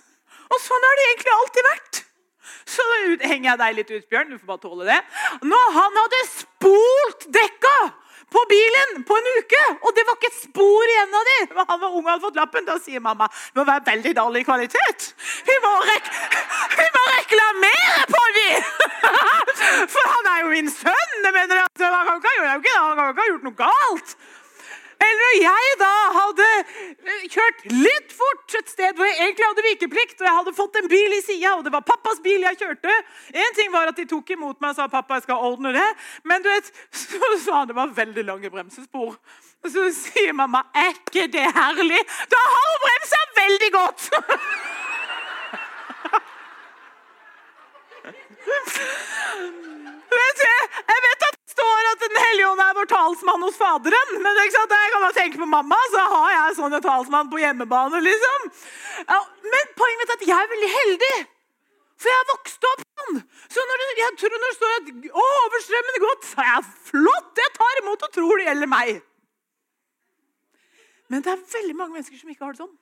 Og 0.48 0.62
sånn 0.64 0.88
har 0.88 1.00
det 1.00 1.08
egentlig 1.10 1.34
alltid 1.36 1.68
vært. 1.68 2.00
Så 2.74 2.86
henger 3.26 3.50
jeg 3.50 3.60
deg 3.60 3.76
litt 3.78 3.92
ut, 3.92 4.06
Bjørn. 4.10 4.32
Du 4.32 4.38
får 4.38 4.50
bare 4.54 4.64
tåle 4.64 4.88
det. 4.88 5.00
Når 5.44 5.76
han 5.76 6.00
hadde 6.00 6.22
spolt 6.32 7.28
dekka 7.36 7.76
på 8.34 8.44
bilen 8.50 9.04
på 9.08 9.18
en 9.20 9.30
uke, 9.38 9.64
og 9.82 9.96
det 9.96 10.06
var 10.08 10.18
ikke 10.18 10.32
et 10.32 10.40
spor 10.42 10.94
igjen 10.94 11.18
av 11.20 11.30
dem. 11.30 11.64
Han 11.70 11.82
var 11.84 11.90
ung 11.90 12.04
og 12.04 12.12
hadde 12.12 12.26
fått 12.26 12.40
lappen. 12.42 12.68
Da 12.68 12.78
sier 12.82 13.04
mamma 13.04 13.30
det 13.30 13.60
må 13.60 13.66
være 13.70 13.86
veldig 13.92 14.14
dårlig 14.20 14.44
kvalitet. 14.48 15.10
Vi 15.48 15.58
må, 15.66 15.74
rek 15.90 16.12
vi 16.78 16.88
må 16.98 17.04
reklamere 17.14 18.06
på 18.12 18.24
dem! 18.38 18.70
For 19.94 20.14
han 20.16 20.32
er 20.34 20.40
jo 20.44 20.54
min 20.54 20.72
sønn! 20.72 21.20
Jeg 21.24 21.34
mener, 21.36 21.66
altså, 21.66 21.92
han 22.10 22.24
kan 22.24 22.40
ikke 22.58 22.78
ha 22.80 23.28
gjort 23.30 23.46
noe 23.50 23.60
galt. 23.60 24.16
Eller 25.04 25.22
når 25.24 25.34
jeg 25.42 25.78
da 25.82 25.92
hadde 26.18 26.48
eh, 26.60 27.24
kjørt 27.34 27.64
litt 27.72 28.14
fort 28.16 28.56
et 28.60 28.72
sted 28.72 28.98
hvor 28.98 29.10
jeg 29.10 29.20
egentlig 29.20 29.48
hadde 29.50 29.66
vikeplikt, 29.68 30.18
og 30.22 30.28
jeg 30.28 30.36
hadde 30.40 30.56
fått 30.58 30.80
en 30.80 30.90
bil 30.92 31.16
i 31.18 31.22
sida, 31.26 31.56
og 31.58 31.64
det 31.66 31.74
var 31.74 31.86
pappas 31.88 32.22
bil 32.24 32.46
jeg 32.46 32.60
kjørte 32.62 32.94
En 33.44 33.58
ting 33.58 33.72
var 33.74 33.92
at 33.92 34.00
de 34.00 34.06
tok 34.10 34.34
imot 34.36 34.60
meg 34.64 34.74
og 34.74 34.78
sa 34.78 34.88
pappa, 34.92 35.18
jeg 35.20 35.26
skal 35.28 35.48
ordne 35.50 35.74
det. 35.76 35.90
Men 36.30 36.44
du 36.44 36.50
vet, 36.52 36.70
så 37.04 37.34
sa 37.46 37.62
han 37.62 37.72
det 37.72 37.78
var 37.80 37.96
veldig 37.96 38.26
lange 38.30 38.54
bremsespor. 38.54 39.18
Og 39.64 39.72
så 39.72 39.88
sier 39.96 40.34
mamma, 40.36 40.66
er 40.76 40.92
ikke 40.94 41.28
det 41.32 41.48
herlig? 41.56 42.02
Da 42.32 42.40
har 42.56 42.70
hun 42.70 42.80
bremsa 42.88 43.20
veldig 43.40 43.72
godt! 43.80 44.02
vet 50.14 50.40
du, 50.40 50.50
jeg 50.92 51.00
vet 51.06 51.13
står 51.54 51.90
at 51.92 52.02
Den 52.04 52.18
hellige 52.20 52.50
ånd 52.50 52.64
er 52.64 52.74
vår 52.78 52.90
talsmann 52.92 53.46
hos 53.46 53.60
Faderen. 53.60 54.16
Men 54.24 54.42
ikke 54.44 54.58
sant, 54.58 54.74
jeg 54.76 54.94
kan 54.94 55.06
bare 55.06 55.18
tenke 55.18 55.42
på 55.42 55.50
mamma, 55.50 55.80
så 55.94 56.04
har 56.16 56.34
jeg 56.34 56.58
sånn 56.60 56.78
en 56.78 56.86
talsmann 56.86 57.32
på 57.32 57.40
hjemmebane. 57.42 58.02
liksom. 58.08 58.50
Ja, 59.08 59.22
men 59.54 59.72
poenget 59.80 60.12
er 60.12 60.20
at 60.20 60.28
jeg 60.28 60.36
er 60.38 60.52
veldig 60.56 60.72
heldig. 60.76 61.16
For 62.04 62.12
jeg 62.12 62.20
har 62.20 62.30
vokst 62.34 62.70
opp 62.72 62.84
sånn. 62.84 63.24
Så 63.54 63.64
når 63.70 63.82
det, 63.82 63.90
jeg 64.02 64.20
tror 64.20 64.36
når 64.36 64.46
det 64.46 64.60
står 64.60 64.78
at 64.78 64.94
overstrømmende 65.24 66.04
godt, 66.04 66.30
så 66.30 66.44
er 66.44 66.50
jeg 66.50 66.70
flott! 66.92 67.34
Jeg 67.44 67.56
tar 67.58 67.82
imot 67.84 68.08
og 68.08 68.16
tror 68.18 68.42
det 68.42 68.48
gjelder 68.50 68.72
meg. 68.74 68.96
Men 71.14 71.24
det 71.24 71.32
er 71.32 71.46
veldig 71.54 71.76
mange 71.78 72.00
mennesker 72.00 72.20
som 72.20 72.32
ikke 72.34 72.48
har 72.48 72.56
det 72.56 72.66
sånn. 72.66 72.80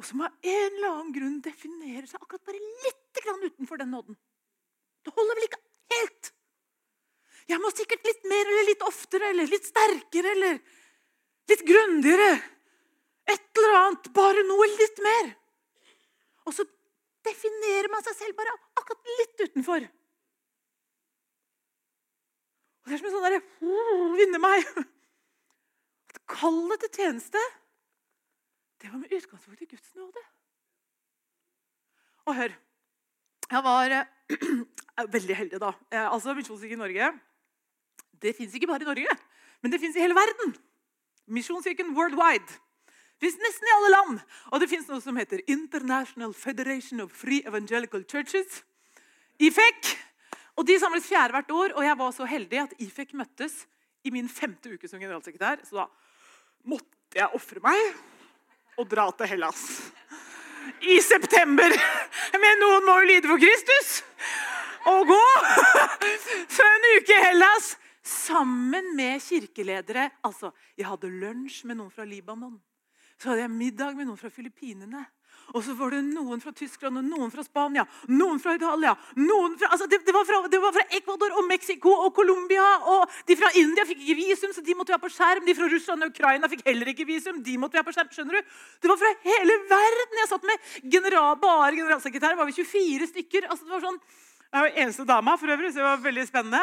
og 0.00 0.06
som 0.08 0.22
av 0.24 0.32
en 0.32 0.76
eller 0.76 0.88
annen 0.88 1.12
grunn 1.12 1.40
definerer 1.44 2.06
seg 2.08 2.22
akkurat 2.22 2.46
bare 2.48 2.60
litt 2.86 3.00
utenfor 3.60 3.76
den 3.76 3.90
nåden. 3.92 4.16
Det 5.04 5.12
holder 5.12 5.36
vel 5.36 5.46
ikke 5.48 5.60
helt? 5.94 6.32
Jeg 7.50 7.58
må 7.62 7.70
sikkert 7.74 8.06
litt 8.06 8.26
mer 8.30 8.46
eller 8.46 8.68
litt 8.68 8.82
oftere 8.86 9.30
eller 9.32 9.48
litt 9.50 9.66
sterkere 9.66 10.34
eller 10.36 10.58
litt 11.50 11.64
grundigere. 11.66 12.34
Et 13.30 13.58
eller 13.58 13.78
annet. 13.80 14.10
Bare 14.14 14.44
noe 14.46 14.68
litt 14.70 15.00
mer. 15.02 15.32
Og 16.46 16.54
så 16.54 16.66
definerer 17.26 17.90
man 17.92 18.04
seg 18.06 18.16
selv 18.16 18.38
bare 18.38 18.54
akkurat 18.78 19.10
litt 19.18 19.44
utenfor. 19.48 19.88
Og 22.80 22.88
Det 22.88 22.96
er 22.96 23.02
som 23.02 23.10
en 23.10 23.16
sånn 23.16 23.26
derre 23.26 23.42
oh, 23.66 24.06
Vinne 24.18 24.40
meg. 24.42 24.70
At 26.10 26.22
kallet 26.30 26.86
til 26.86 27.02
tjeneste, 27.02 27.42
det 28.80 28.88
var 28.88 29.02
med 29.02 29.12
utgangspunkt 29.14 29.62
i 29.62 29.68
Guds 29.68 29.92
nåde. 29.98 30.22
Og 32.30 32.36
hør 32.38 32.54
Jeg 33.50 33.66
var 33.66 33.96
eh, 33.96 34.46
veldig 35.16 35.36
heldig, 35.36 35.60
da. 35.62 35.74
Altså, 36.06 36.34
Misjonskirken 36.38 36.78
i 36.78 36.84
Norge 36.84 37.10
det 38.20 38.34
fins 38.36 38.54
ikke 38.54 38.68
bare 38.68 38.84
i 38.84 38.88
Norge, 38.88 39.14
men 39.64 39.72
det 39.72 39.80
fins 39.80 39.96
i 39.96 40.02
hele 40.02 40.16
verden. 40.16 40.52
Misjonskirken 41.30 41.94
worldwide. 41.96 42.58
Fins 43.20 43.36
nesten 43.40 43.68
i 43.68 43.72
alle 43.76 43.92
land. 43.94 44.20
Og 44.52 44.60
det 44.62 44.68
fins 44.70 44.88
noe 44.88 45.00
som 45.04 45.16
heter 45.20 45.42
International 45.48 46.32
Federation 46.36 47.02
of 47.04 47.12
Free 47.16 47.44
Evangelical 47.48 48.04
Churches. 48.08 48.62
IFEC. 49.40 49.94
Og 50.56 50.66
De 50.68 50.76
samles 50.80 51.06
fjerde 51.08 51.36
hvert 51.36 51.52
år, 51.56 51.74
og 51.76 51.84
jeg 51.84 51.98
var 52.00 52.12
så 52.12 52.26
heldig 52.28 52.62
at 52.64 52.74
IFEC 52.84 53.14
møttes 53.16 53.62
i 54.04 54.12
min 54.12 54.28
femte 54.28 54.74
uke 54.74 54.88
som 54.88 55.00
generalsekretær. 55.00 55.62
Så 55.64 55.80
da 55.80 55.86
måtte 56.68 57.16
jeg 57.16 57.36
ofre 57.36 57.62
meg 57.64 57.80
og 58.80 58.88
dra 58.88 59.08
til 59.16 59.32
Hellas. 59.32 59.64
I 60.84 61.00
september. 61.04 61.72
Men 62.38 62.60
noen 62.62 62.86
må 62.86 62.96
jo 63.00 63.08
lide 63.10 63.30
for 63.30 63.42
Kristus. 63.42 64.00
Og 64.90 65.06
gå! 65.10 65.22
Så 66.54 66.66
en 66.66 66.88
uke 66.96 67.14
i 67.14 67.22
Hellas 67.26 67.74
sammen 68.06 68.94
med 68.96 69.20
kirkeledere. 69.22 70.10
Altså, 70.24 70.52
Jeg 70.76 70.86
hadde 70.88 71.10
lunsj 71.10 71.64
med 71.66 71.80
noen 71.80 71.92
fra 71.92 72.06
Libanon. 72.08 72.58
Så 73.20 73.32
hadde 73.32 73.44
jeg 73.44 73.52
middag 73.52 73.96
med 73.96 74.08
noen 74.08 74.20
fra 74.20 74.30
Filippinene. 74.32 75.04
Og 75.54 75.64
så 75.64 75.74
var 75.78 75.94
det 75.94 76.02
noen 76.06 76.40
fra 76.42 76.52
Tyskland, 76.56 77.00
og 77.00 77.06
noen 77.06 77.32
fra 77.32 77.44
Spania, 77.46 77.86
noen 78.08 78.38
fra 78.42 78.54
Italia 78.58 78.94
noen 79.18 79.56
fra, 79.58 79.70
altså 79.74 79.86
det, 79.90 80.00
det, 80.06 80.14
var 80.14 80.26
fra, 80.28 80.40
det, 80.50 80.60
var 80.62 80.74
fra, 80.74 80.84
Ecuador 80.96 81.34
og 81.38 81.46
Mexico 81.48 81.92
og 82.06 82.14
Colombia. 82.16 82.66
Og 82.92 83.18
de 83.28 83.36
fra 83.38 83.50
India 83.58 83.86
fikk 83.88 84.02
ikke 84.04 84.18
visum, 84.18 84.54
så 84.54 84.64
de 84.64 84.76
måtte 84.78 84.94
være 84.94 85.04
på 85.04 85.12
skjerm. 85.14 85.46
De 85.46 85.56
fra 85.58 85.68
Russland 85.72 86.06
og 86.06 86.14
Ukraina 86.14 86.50
fikk 86.52 86.64
heller 86.68 86.92
ikke 86.92 87.06
visum. 87.08 87.42
de 87.44 87.56
måtte 87.60 87.78
være 87.78 87.88
på 87.88 87.96
skjerm, 87.96 88.10
skjønner 88.14 88.38
du? 88.38 88.56
Det 88.82 88.92
var 88.92 89.00
fra 89.00 89.12
hele 89.26 89.58
verden. 89.70 90.20
Jeg 90.22 90.32
satt 90.32 90.48
med 90.50 90.70
general, 90.96 91.36
bare 91.42 91.74
generalsekretær. 91.76 92.38
var 92.38 92.50
vi 92.50 92.58
24 92.60 93.10
stykker. 93.14 93.48
altså 93.50 93.66
det 93.66 93.76
var 93.76 93.86
sånn, 93.88 94.00
Jeg 94.50 94.62
var 94.66 94.78
eneste 94.82 95.04
dama 95.06 95.36
for 95.38 95.46
øvrig, 95.54 95.70
så 95.70 95.78
det 95.78 95.86
var 95.86 96.06
veldig 96.06 96.26
spennende. 96.26 96.62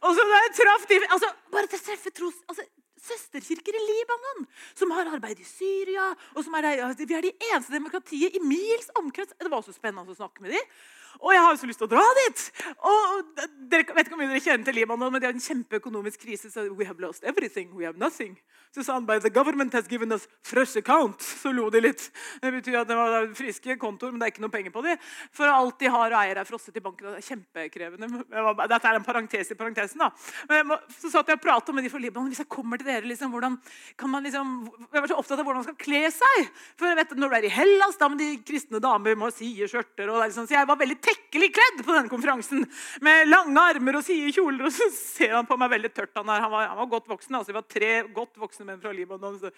Og 0.00 0.14
så 0.16 0.24
da 0.24 0.42
jeg 0.44 0.54
traff 0.56 0.86
de, 0.88 1.00
altså, 1.08 1.32
Bare 1.52 1.66
til 1.66 1.80
treffe 1.80 2.10
tros... 2.10 2.36
Altså, 2.48 2.64
søsterkirker 3.02 3.78
i 3.78 3.82
Libanon 3.86 4.46
som 4.74 4.92
har 4.96 5.10
arbeid 5.14 5.40
i 5.40 5.48
Syria. 5.48 6.10
og 6.34 6.44
som 6.44 6.54
er, 6.54 6.94
Vi 6.98 7.14
er 7.14 7.22
de 7.22 7.34
eneste 7.52 7.72
demokratiet 7.72 8.36
i 8.36 8.44
mils 8.44 8.90
omkrets. 8.98 9.34
Det 9.38 9.50
var 9.50 9.62
også 9.62 9.76
spennende 9.76 10.12
å 10.12 10.18
snakke 10.18 10.42
med 10.42 10.56
dem. 10.56 10.72
Og 11.18 11.32
jeg 11.34 11.42
har 11.42 11.54
jo 11.54 11.60
så 11.60 11.68
lyst 11.70 11.80
til 11.82 11.88
å 11.88 11.94
dra 11.96 12.04
dit! 12.22 12.44
Og 12.88 13.42
dere 13.72 13.96
vet 13.96 14.06
ikke 14.06 14.18
om 14.18 14.22
dere 14.22 14.42
kjenner 14.42 14.68
til 14.68 14.78
Libanon, 14.78 15.12
men 15.12 15.22
det 15.22 15.30
er 15.30 15.36
en 15.36 15.42
kjempeøkonomisk 15.42 16.22
krise. 16.22 16.50
så 16.52 16.68
we 16.70 16.86
have 16.86 17.00
lost 17.00 17.24
everything, 17.24 17.74
we 17.74 17.84
have 17.84 17.98
nothing. 17.98 18.36
Så 18.74 18.84
sa 18.84 18.98
han 18.98 19.06
bare 19.06 19.20
the 19.24 19.30
government 19.32 19.72
has 19.72 19.88
given 19.88 20.12
us 20.12 20.28
fresh 20.44 20.76
account. 20.76 21.22
Så 21.22 21.52
lo 21.52 21.70
de 21.70 21.80
litt. 21.80 22.10
Det 22.42 22.52
betyr 22.52 22.80
at 22.82 22.88
det 22.88 22.96
var 22.98 23.26
friske 23.36 23.76
kontoer, 23.80 24.12
men 24.12 24.20
det 24.20 24.28
er 24.28 24.32
ikke 24.34 24.44
noe 24.44 24.52
penger 24.52 24.74
på 24.74 24.82
dem. 24.84 25.00
For 25.34 25.48
alt 25.50 25.78
de 25.80 25.90
har 25.90 26.12
og 26.12 26.18
eier, 26.20 26.38
er 26.38 26.48
frosset 26.48 26.76
i 26.76 26.82
banken. 26.84 27.08
Det 27.08 27.22
er 27.22 27.26
kjempekrevende. 27.26 28.24
Dette 28.68 28.90
er 28.90 28.98
en 28.98 29.06
parentes 29.06 29.52
i 29.52 29.56
parentesen. 29.58 30.04
da. 30.04 30.10
Men 30.50 30.76
så 30.98 31.10
satt 31.12 31.32
jeg 31.32 31.40
og 31.40 31.44
pratet 31.44 31.74
med 31.74 31.86
de 31.86 31.92
fra 31.92 32.02
Libanon. 32.02 32.28
Hvis 32.30 32.44
jeg 32.44 32.50
kommer 32.52 32.80
til 32.80 32.90
dere, 32.90 33.08
liksom, 33.08 33.32
hvordan 33.34 33.58
kan 33.98 34.12
man 34.12 34.26
liksom, 34.26 34.54
Jeg 34.92 35.02
var 35.02 35.08
så 35.10 35.18
opptatt 35.18 35.40
av 35.40 35.48
hvordan 35.48 35.62
man 35.62 35.68
skal 35.68 35.80
kle 35.80 36.04
seg. 36.12 36.52
For 36.76 36.88
jeg 36.90 37.00
vet, 37.00 37.16
Når 37.18 37.28
du 37.28 37.36
er 37.36 37.48
i 37.48 37.52
Hellas, 37.52 37.96
da 37.98 38.08
med 38.08 38.20
de 38.20 38.30
kristne 38.44 38.80
damer 38.84 39.16
må 39.16 39.30
sie 39.34 39.66
skjørter. 39.66 40.08
og 40.12 40.22
liksom, 40.24 40.46
Så 40.46 40.54
jeg 40.54 40.68
var 40.68 40.76
veldig 40.76 40.97
tekkelig 41.04 41.48
kledd 41.54 41.80
på 41.84 41.94
denne 41.94 42.10
konferansen. 42.10 42.64
Med 43.04 43.28
lange 43.30 43.64
armer 43.72 44.00
og 44.00 44.04
side 44.06 44.32
kjoler. 44.34 44.66
Og 44.68 44.74
så 44.74 44.88
ser 44.94 45.34
han 45.36 45.48
på 45.48 45.58
meg 45.60 45.72
veldig 45.76 45.92
tørt. 45.94 46.14
Han, 46.18 46.28
han, 46.32 46.50
var, 46.52 46.68
han 46.72 46.80
var, 46.82 46.92
godt 46.92 47.10
voksen. 47.10 47.34
altså 47.38 47.52
Vi 47.52 47.58
var 47.58 47.66
tre 47.68 47.92
godt 48.14 48.38
voksne 48.40 48.68
menn 48.68 48.82
fra 48.82 48.92
Libanon. 48.94 49.38
Så, 49.40 49.52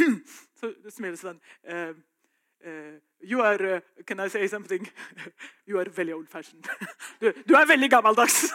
så 0.60 0.74
smiler 0.90 1.20
sånn 1.20 1.40
Uh, 1.64 1.94
uh, 2.66 2.94
you 3.20 3.40
are 3.40 3.76
uh, 3.76 3.80
Can 4.06 4.20
I 4.20 4.28
say 4.28 4.48
something? 4.48 4.88
You 5.68 5.80
are 5.80 5.90
veldig 5.90 6.14
old 6.14 6.28
fashioned. 6.28 6.68
Du, 7.20 7.32
du 7.46 7.54
er 7.56 7.66
veldig 7.66 7.88
gammeldags. 7.90 8.50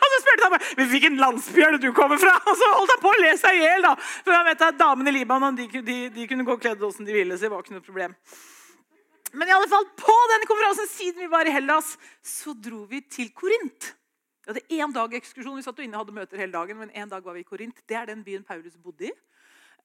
og 0.00 0.06
så 0.12 0.20
spurte 0.22 0.46
han 0.46 0.88
hvilken 0.88 1.18
landsby 1.20 1.60
er 1.64 1.76
det 1.76 1.82
du 1.82 1.92
kommer 1.96 2.20
fra. 2.20 2.36
Og 2.46 2.56
så 2.56 2.70
holdt 2.76 2.94
han 2.94 3.02
på 3.02 3.12
å 3.12 3.20
le 3.20 3.34
seg 3.40 3.58
i 3.58 3.64
hjel. 3.64 3.88
For 4.22 4.32
jeg 4.36 4.48
vet 4.48 4.64
at 4.70 4.80
damene 4.80 5.12
i 5.12 5.18
Libanon 5.18 5.58
de, 5.58 5.66
de, 5.80 5.98
de 6.14 6.28
kunne 6.30 6.46
gå 6.48 6.56
kledd 6.62 6.82
åssen 6.88 7.08
de 7.08 7.16
ville. 7.16 7.36
så 7.36 7.48
det 7.48 7.52
var 7.52 7.66
ikke 7.66 7.76
noe 7.76 7.84
problem. 7.84 8.16
Men 9.32 9.48
i 9.48 9.54
alle 9.54 9.68
fall, 9.70 9.86
på 9.98 10.14
denne 10.32 10.46
konferansen, 10.48 10.88
siden 10.90 11.22
vi 11.22 11.30
var 11.30 11.46
i 11.46 11.54
Hellas, 11.54 11.94
så 12.26 12.54
dro 12.58 12.82
vi 12.90 13.02
til 13.06 13.30
Korint. 13.36 13.92
Vi 14.42 14.50
hadde 14.50 14.64
én 14.74 14.94
dag 14.94 15.12
ekskursjon. 15.14 15.58
Vi 15.60 15.62
satt 15.62 15.78
jo 15.78 15.86
inne 15.86 15.98
og 15.98 16.02
hadde 16.02 16.16
møter 16.16 16.40
hele 16.40 16.54
dagen, 16.56 16.80
men 16.80 16.90
en 16.98 17.12
dag 17.12 17.22
var 17.22 17.36
vi 17.36 17.44
i 17.44 17.46
Korint. 17.46 17.82
Det 17.86 17.98
er 17.98 18.08
den 18.10 18.24
byen 18.26 18.46
Paulus 18.46 18.74
bodde 18.82 19.10
i. 19.10 19.12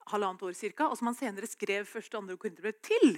Halvannet 0.09 0.41
år 0.45 0.53
cirka, 0.57 0.87
og 0.89 0.97
som 0.97 1.09
han 1.09 1.17
senere 1.17 1.49
skrev 1.49 1.85
første 1.89 2.17
og 2.17 2.23
andre 2.23 2.37
Korinterbrev 2.41 2.77
til. 2.85 3.15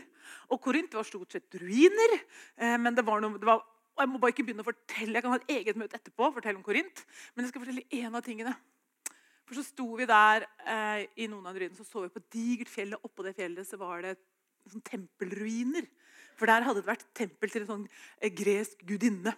Og 0.51 0.59
Korint 0.63 0.93
var 0.95 1.07
stort 1.07 1.35
sett 1.35 1.59
ruiner. 1.59 2.15
Eh, 2.59 2.75
men 2.79 2.95
det 2.95 3.05
var 3.07 3.23
noe, 3.23 3.39
det 3.39 3.47
var, 3.47 3.63
og 3.95 4.03
Jeg 4.03 4.11
må 4.11 4.19
bare 4.21 4.35
ikke 4.35 4.45
begynne 4.47 4.63
å 4.63 4.67
fortelle, 4.67 5.15
jeg 5.15 5.25
kan 5.25 5.33
ha 5.33 5.39
et 5.39 5.53
eget 5.55 5.79
møte 5.79 5.97
etterpå, 5.97 6.27
fortelle 6.35 6.59
om 6.59 6.63
Korint, 6.63 7.05
men 7.33 7.45
jeg 7.45 7.49
skal 7.49 7.63
fortelle 7.63 7.87
én 7.97 8.13
av 8.13 8.23
tingene. 8.23 8.53
For 9.47 9.57
så 9.57 9.63
sto 9.65 9.87
vi 9.97 10.05
der 10.05 10.45
eh, 10.67 11.07
i 11.17 11.27
noen 11.31 11.47
av 11.47 11.55
ruinene, 11.55 11.75
så 11.79 11.87
så 11.87 12.03
vi 12.03 12.11
på 12.13 12.21
digert 12.35 12.69
fjell, 12.69 12.93
og 12.93 13.07
oppå 13.07 13.25
det 13.25 13.33
fjellet 13.39 13.67
så 13.67 13.79
var 13.79 14.03
det 14.03 14.17
sånn 14.67 14.83
tempelruiner. 14.85 15.87
For 16.37 16.49
der 16.49 16.65
hadde 16.65 16.83
det 16.83 16.89
vært 16.89 17.05
tempel 17.17 17.51
til 17.51 17.65
en 17.65 17.71
sånn 17.71 17.85
eh, 18.21 18.31
gresk 18.33 18.83
gudinne. 18.87 19.33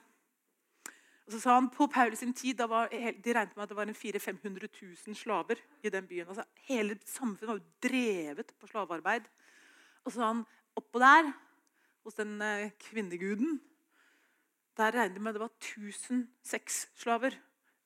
Og 1.29 1.35
så 1.35 1.39
sa 1.43 1.55
han 1.59 1.69
på 1.69 1.85
Paulus 1.93 2.23
sin 2.23 2.33
tid, 2.33 2.61
var, 2.65 2.89
De 2.89 3.33
regnet 3.35 3.53
med 3.55 3.63
at 3.63 3.69
det 3.69 3.77
var 3.77 3.91
400 3.93 4.19
500 4.19 4.69
000 5.07 5.15
slaver 5.15 5.61
i 5.85 5.91
den 5.93 6.07
byen. 6.09 6.27
Altså, 6.27 6.43
hele 6.65 6.97
samfunnet 7.05 7.47
var 7.47 7.59
jo 7.59 7.89
drevet 7.89 8.53
på 8.57 8.67
slavearbeid. 8.67 9.29
Og 10.03 10.11
så 10.11 10.17
sa 10.17 10.31
han 10.31 10.41
oppå 10.79 10.99
der, 10.99 11.31
hos 12.03 12.17
den 12.17 12.41
eh, 12.41 12.71
kvinneguden 12.79 13.59
Der 14.79 14.95
regnet 14.95 15.15
de 15.17 15.21
med 15.21 15.29
at 15.29 15.35
det 15.35 15.43
var 15.43 15.55
1000 15.59 16.27
sexslaver. 16.41 17.35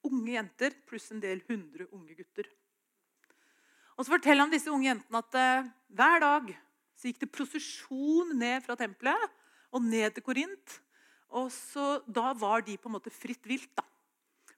Unge 0.04 0.36
jenter 0.36 0.76
pluss 0.88 1.12
en 1.12 1.22
del 1.24 1.42
hundre 1.50 1.88
unge 1.92 2.14
gutter. 2.16 2.48
Og 3.98 4.06
så 4.06 4.14
forteller 4.14 4.46
han 4.46 4.54
disse 4.54 4.72
unge 4.72 4.88
jentene 4.88 5.22
at 5.22 5.38
uh, 5.38 5.70
hver 5.90 6.20
dag 6.22 6.54
så 7.04 7.12
gikk 7.12 7.20
det 7.26 7.34
prosesjon 7.36 8.30
ned 8.40 8.64
fra 8.64 8.78
tempelet 8.80 9.24
og 9.76 9.84
ned 9.84 10.14
til 10.16 10.24
Korint. 10.24 10.78
Og 11.36 11.50
så, 11.52 12.00
Da 12.08 12.32
var 12.32 12.62
de 12.64 12.78
på 12.78 12.88
en 12.88 12.96
måte 12.96 13.12
fritt 13.12 13.44
vilt. 13.44 13.76
da. 13.76 13.84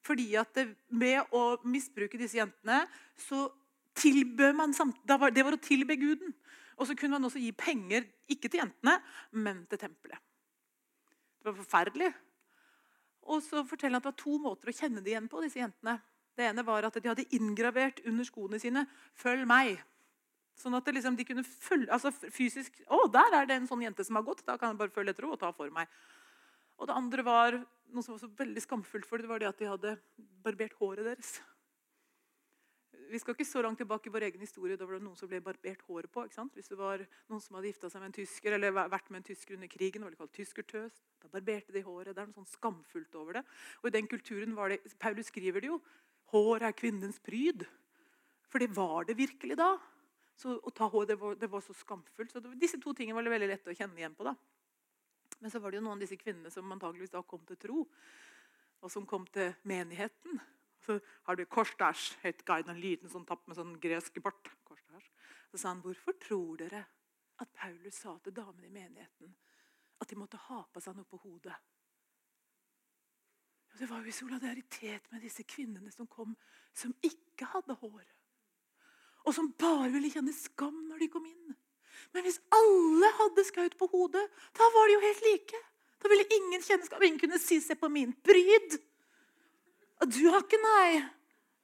Fordi 0.06 0.36
at 0.36 0.54
det, 0.54 0.76
Med 0.90 1.26
å 1.34 1.58
misbruke 1.66 2.20
disse 2.20 2.38
jentene 2.38 2.86
så 3.18 3.50
tilbød 3.96 4.56
man 4.56 4.74
samt, 4.74 5.02
Det 5.08 5.20
var 5.20 5.32
å 5.32 5.58
tilbe 5.58 5.96
guden. 5.96 6.34
Og 6.78 6.86
så 6.86 6.96
kunne 6.96 7.18
man 7.18 7.24
også 7.24 7.40
gi 7.40 7.52
penger, 7.52 8.06
ikke 8.30 8.50
til 8.50 8.60
jentene, 8.60 9.02
men 9.32 9.66
til 9.66 9.80
tempelet. 9.80 10.20
Det 11.40 11.46
var 11.46 11.64
forferdelig. 11.64 12.14
Og 13.24 13.42
så 13.42 13.66
forteller 13.66 13.96
han 13.96 14.02
at 14.02 14.04
det 14.04 14.12
var 14.12 14.24
to 14.24 14.38
måter 14.38 14.70
å 14.70 14.76
kjenne 14.76 15.02
det 15.02 15.14
igjen 15.14 15.30
på. 15.30 15.42
disse 15.42 15.58
jentene. 15.58 16.02
Det 16.36 16.46
ene 16.46 16.66
var 16.66 16.84
at 16.84 16.94
de 16.94 17.08
hadde 17.08 17.26
inngravert 17.32 18.06
under 18.06 18.24
skoene 18.24 18.60
sine 18.60 18.86
'Følg 19.16 19.48
meg'. 19.48 19.82
Sånn 20.56 20.78
at 20.78 20.88
liksom, 20.88 21.18
de 21.20 21.26
kunne 21.28 21.44
følge 21.44 21.92
altså 21.92 22.14
fysisk 22.16 22.78
Å, 22.88 23.02
der 23.12 23.42
er 23.42 23.50
det 23.50 23.58
en 23.60 23.68
sånn 23.68 23.84
jente 23.84 24.06
som 24.08 24.16
har 24.20 24.28
gått. 24.28 24.46
Da 24.48 24.56
kan 24.60 24.72
jeg 24.72 24.80
bare 24.80 24.94
følge 24.96 25.12
etter 25.16 25.28
og 25.28 25.40
ta 25.42 25.52
for 25.56 25.74
meg. 25.74 25.90
Og 26.80 26.88
det 26.90 26.96
andre 26.96 27.26
var 27.26 27.58
noe 27.60 28.04
som 28.04 28.16
var 28.16 28.24
så 28.24 28.32
veldig 28.40 28.64
skamfullt 28.64 29.08
for 29.08 29.22
det, 29.22 29.30
var 29.30 29.42
det 29.42 29.52
at 29.52 29.60
de 29.60 29.68
hadde 29.70 29.98
barbert 30.44 30.76
håret 30.80 31.08
deres. 31.08 31.38
Vi 33.06 33.20
skal 33.22 33.36
ikke 33.36 33.46
så 33.48 33.62
langt 33.62 33.78
tilbake 33.78 34.10
i 34.10 34.14
vår 34.14 34.26
egen 34.30 34.42
historie. 34.42 34.78
Da 34.80 34.88
var 34.88 34.98
det 34.98 35.06
noen 35.06 35.18
som 35.20 35.30
ble 35.30 35.42
barbert 35.44 35.84
håret 35.86 36.12
på. 36.12 36.24
ikke 36.26 36.40
sant? 36.40 36.56
Hvis 36.58 36.72
det 36.72 36.78
var 36.80 37.04
noen 37.30 37.44
som 37.44 37.58
hadde 37.58 37.70
gifta 37.70 37.92
seg 37.92 38.02
med 38.02 38.10
en 38.10 38.18
tysker 38.18 38.56
eller 38.58 38.74
vært 38.76 39.12
med 39.12 39.22
en 39.22 39.28
tysker 39.28 39.58
under 39.58 39.70
krigen, 39.72 40.04
var 40.04 40.16
det 40.16 40.20
kalt 40.20 40.34
tyskertøs. 40.36 41.04
Da 41.22 41.30
barberte 41.32 41.76
de 41.76 41.84
håret. 41.86 42.16
Det 42.16 42.24
er 42.24 42.32
noe 42.32 42.40
sånn 42.40 42.54
skamfullt 42.56 43.20
over 43.20 43.40
det. 43.40 43.44
Og 43.84 43.92
i 43.92 43.96
den 43.96 44.10
kulturen 44.10 44.56
var 44.58 44.74
det, 44.74 44.82
Paulus 45.02 45.30
skriver 45.30 45.62
det 45.62 45.70
jo. 45.70 45.80
Hår 46.34 46.66
er 46.66 46.78
kvinnens 46.78 47.22
pryd. 47.22 47.68
For 48.50 48.64
det 48.64 48.72
var 48.74 49.06
det 49.06 49.20
virkelig 49.20 49.60
da. 49.60 49.76
Så 50.36 50.58
å 50.60 50.74
ta 50.76 50.90
hår 50.92 51.06
det 51.12 51.18
var, 51.20 51.38
det 51.40 51.50
var 51.52 51.64
så 51.64 51.74
skamfullt. 51.78 52.34
Så 52.34 52.42
det, 52.44 52.56
disse 52.60 52.80
to 52.82 52.94
tingene 52.94 53.16
var 53.16 53.24
det 53.26 53.36
veldig 53.36 53.52
lett 53.54 53.70
å 53.72 53.76
kjenne 53.76 54.02
igjen 54.02 54.18
på. 54.18 54.28
da. 54.28 54.36
Men 55.40 55.52
så 55.52 55.62
var 55.64 55.72
det 55.72 55.80
jo 55.80 55.86
noen 55.86 55.98
av 55.98 56.04
disse 56.04 56.20
kvinnene 56.20 56.52
som 56.52 56.72
antageligvis 56.76 57.14
da 57.14 57.24
kom 57.24 57.44
til 57.48 57.60
tro, 57.60 57.86
og 58.84 58.92
som 58.92 59.08
kom 59.10 59.26
til 59.32 59.56
menigheten. 59.68 60.42
Så 60.86 61.00
har 61.26 61.40
du 61.40 61.46
Korsdæsj, 61.50 62.20
het 62.22 62.44
guiden, 62.46 62.76
en 62.76 62.84
liten 62.84 63.10
sånn 63.10 63.26
tapp 63.26 63.48
med 63.48 63.58
sånn 63.58 63.78
gresk 63.82 64.20
bart. 64.24 64.52
Så 65.52 65.58
sa 65.58 65.70
han, 65.70 65.82
'Hvorfor 65.82 66.20
tror 66.20 66.58
dere 66.58 66.86
at 67.40 67.54
Paulus 67.54 67.96
sa 67.96 68.18
til 68.24 68.36
damene 68.36 68.68
i 68.68 68.74
menigheten 68.74 69.34
at 70.02 70.10
de 70.10 70.18
måtte 70.20 70.40
ha 70.50 70.62
på 70.72 70.82
seg 70.84 70.96
noe 70.98 71.08
på 71.10 71.20
hodet. 71.24 71.56
Det 73.76 73.90
var 73.90 74.04
jo 74.04 74.12
i 74.12 74.16
solidaritet 74.16 75.10
med 75.12 75.24
disse 75.26 75.44
kvinnene 75.44 75.92
som 75.92 76.08
kom, 76.08 76.36
som 76.74 76.94
ikke 77.04 77.48
hadde 77.52 77.76
hår. 77.82 78.06
Og 79.26 79.34
som 79.34 79.52
bare 79.60 79.90
ville 79.94 80.12
kjenne 80.14 80.34
skam 80.36 80.76
når 80.90 81.02
de 81.02 81.12
kom 81.14 81.26
inn. 81.26 81.56
Men 82.14 82.26
hvis 82.26 82.40
alle 82.54 83.10
hadde 83.18 83.46
skaut 83.48 83.76
på 83.80 83.90
hodet, 83.92 84.24
da 84.56 84.68
var 84.76 84.88
de 84.88 84.96
jo 84.96 85.04
helt 85.04 85.26
like. 85.26 85.62
Da 86.04 86.12
ville 86.12 86.28
ingen 86.38 86.64
kjenne 86.64 86.86
skam. 86.88 87.04
Ingen 87.04 87.20
kunne 87.20 87.40
si 87.42 87.60
'se 87.60 87.76
på 87.76 87.90
min 87.90 88.14
bryd'. 88.24 88.78
Og 90.02 90.12
du 90.12 90.30
har 90.30 90.44
ikke, 90.44 90.62
nei. 90.62 91.10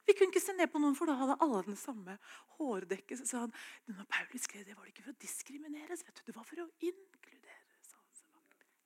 Vi 0.06 0.12
kunne 0.12 0.32
ikke 0.34 0.40
se 0.40 0.52
ned 0.52 0.66
på 0.72 0.80
noen, 0.82 0.96
for 0.98 1.06
da 1.06 1.14
hadde 1.14 1.38
alle 1.40 1.62
den 1.62 1.76
samme 1.76 2.18
hårdekket. 2.58 3.18
Så 3.18 3.26
sa 3.26 3.38
han 3.44 3.52
når 3.86 4.08
Paulus 4.10 4.42
skrev 4.48 4.64
det, 4.66 4.76
var 4.76 4.84
det 4.84 4.94
ikke 4.94 5.04
for 5.06 5.14
å 5.14 5.22
diskrimineres, 5.22 6.02
vet 6.06 6.16
du, 6.18 6.22
det 6.26 6.36
var 6.36 6.44
for 6.48 6.64
å 6.64 6.68
inkludere. 6.80 7.60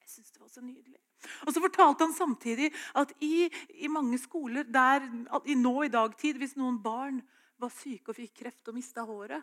Jeg 0.00 0.10
synes 0.10 0.30
det 0.30 0.40
var 0.40 0.48
så 0.48 0.60
nydelig. 0.60 1.00
Og 1.46 1.54
så 1.54 1.60
fortalte 1.60 2.04
han 2.04 2.14
samtidig 2.14 2.68
at 2.94 3.12
i, 3.20 3.48
i 3.74 3.88
mange 3.88 4.18
skoler 4.22 4.62
der 4.62 5.02
i 5.44 5.56
nå 5.58 5.82
i 5.82 5.90
dagtid, 5.92 6.38
hvis 6.38 6.54
noen 6.56 6.78
barn 6.82 7.18
var 7.60 7.72
syke 7.72 8.12
og 8.12 8.18
fikk 8.18 8.34
kreft 8.42 8.68
og 8.70 8.76
mista 8.76 9.04
håret, 9.08 9.42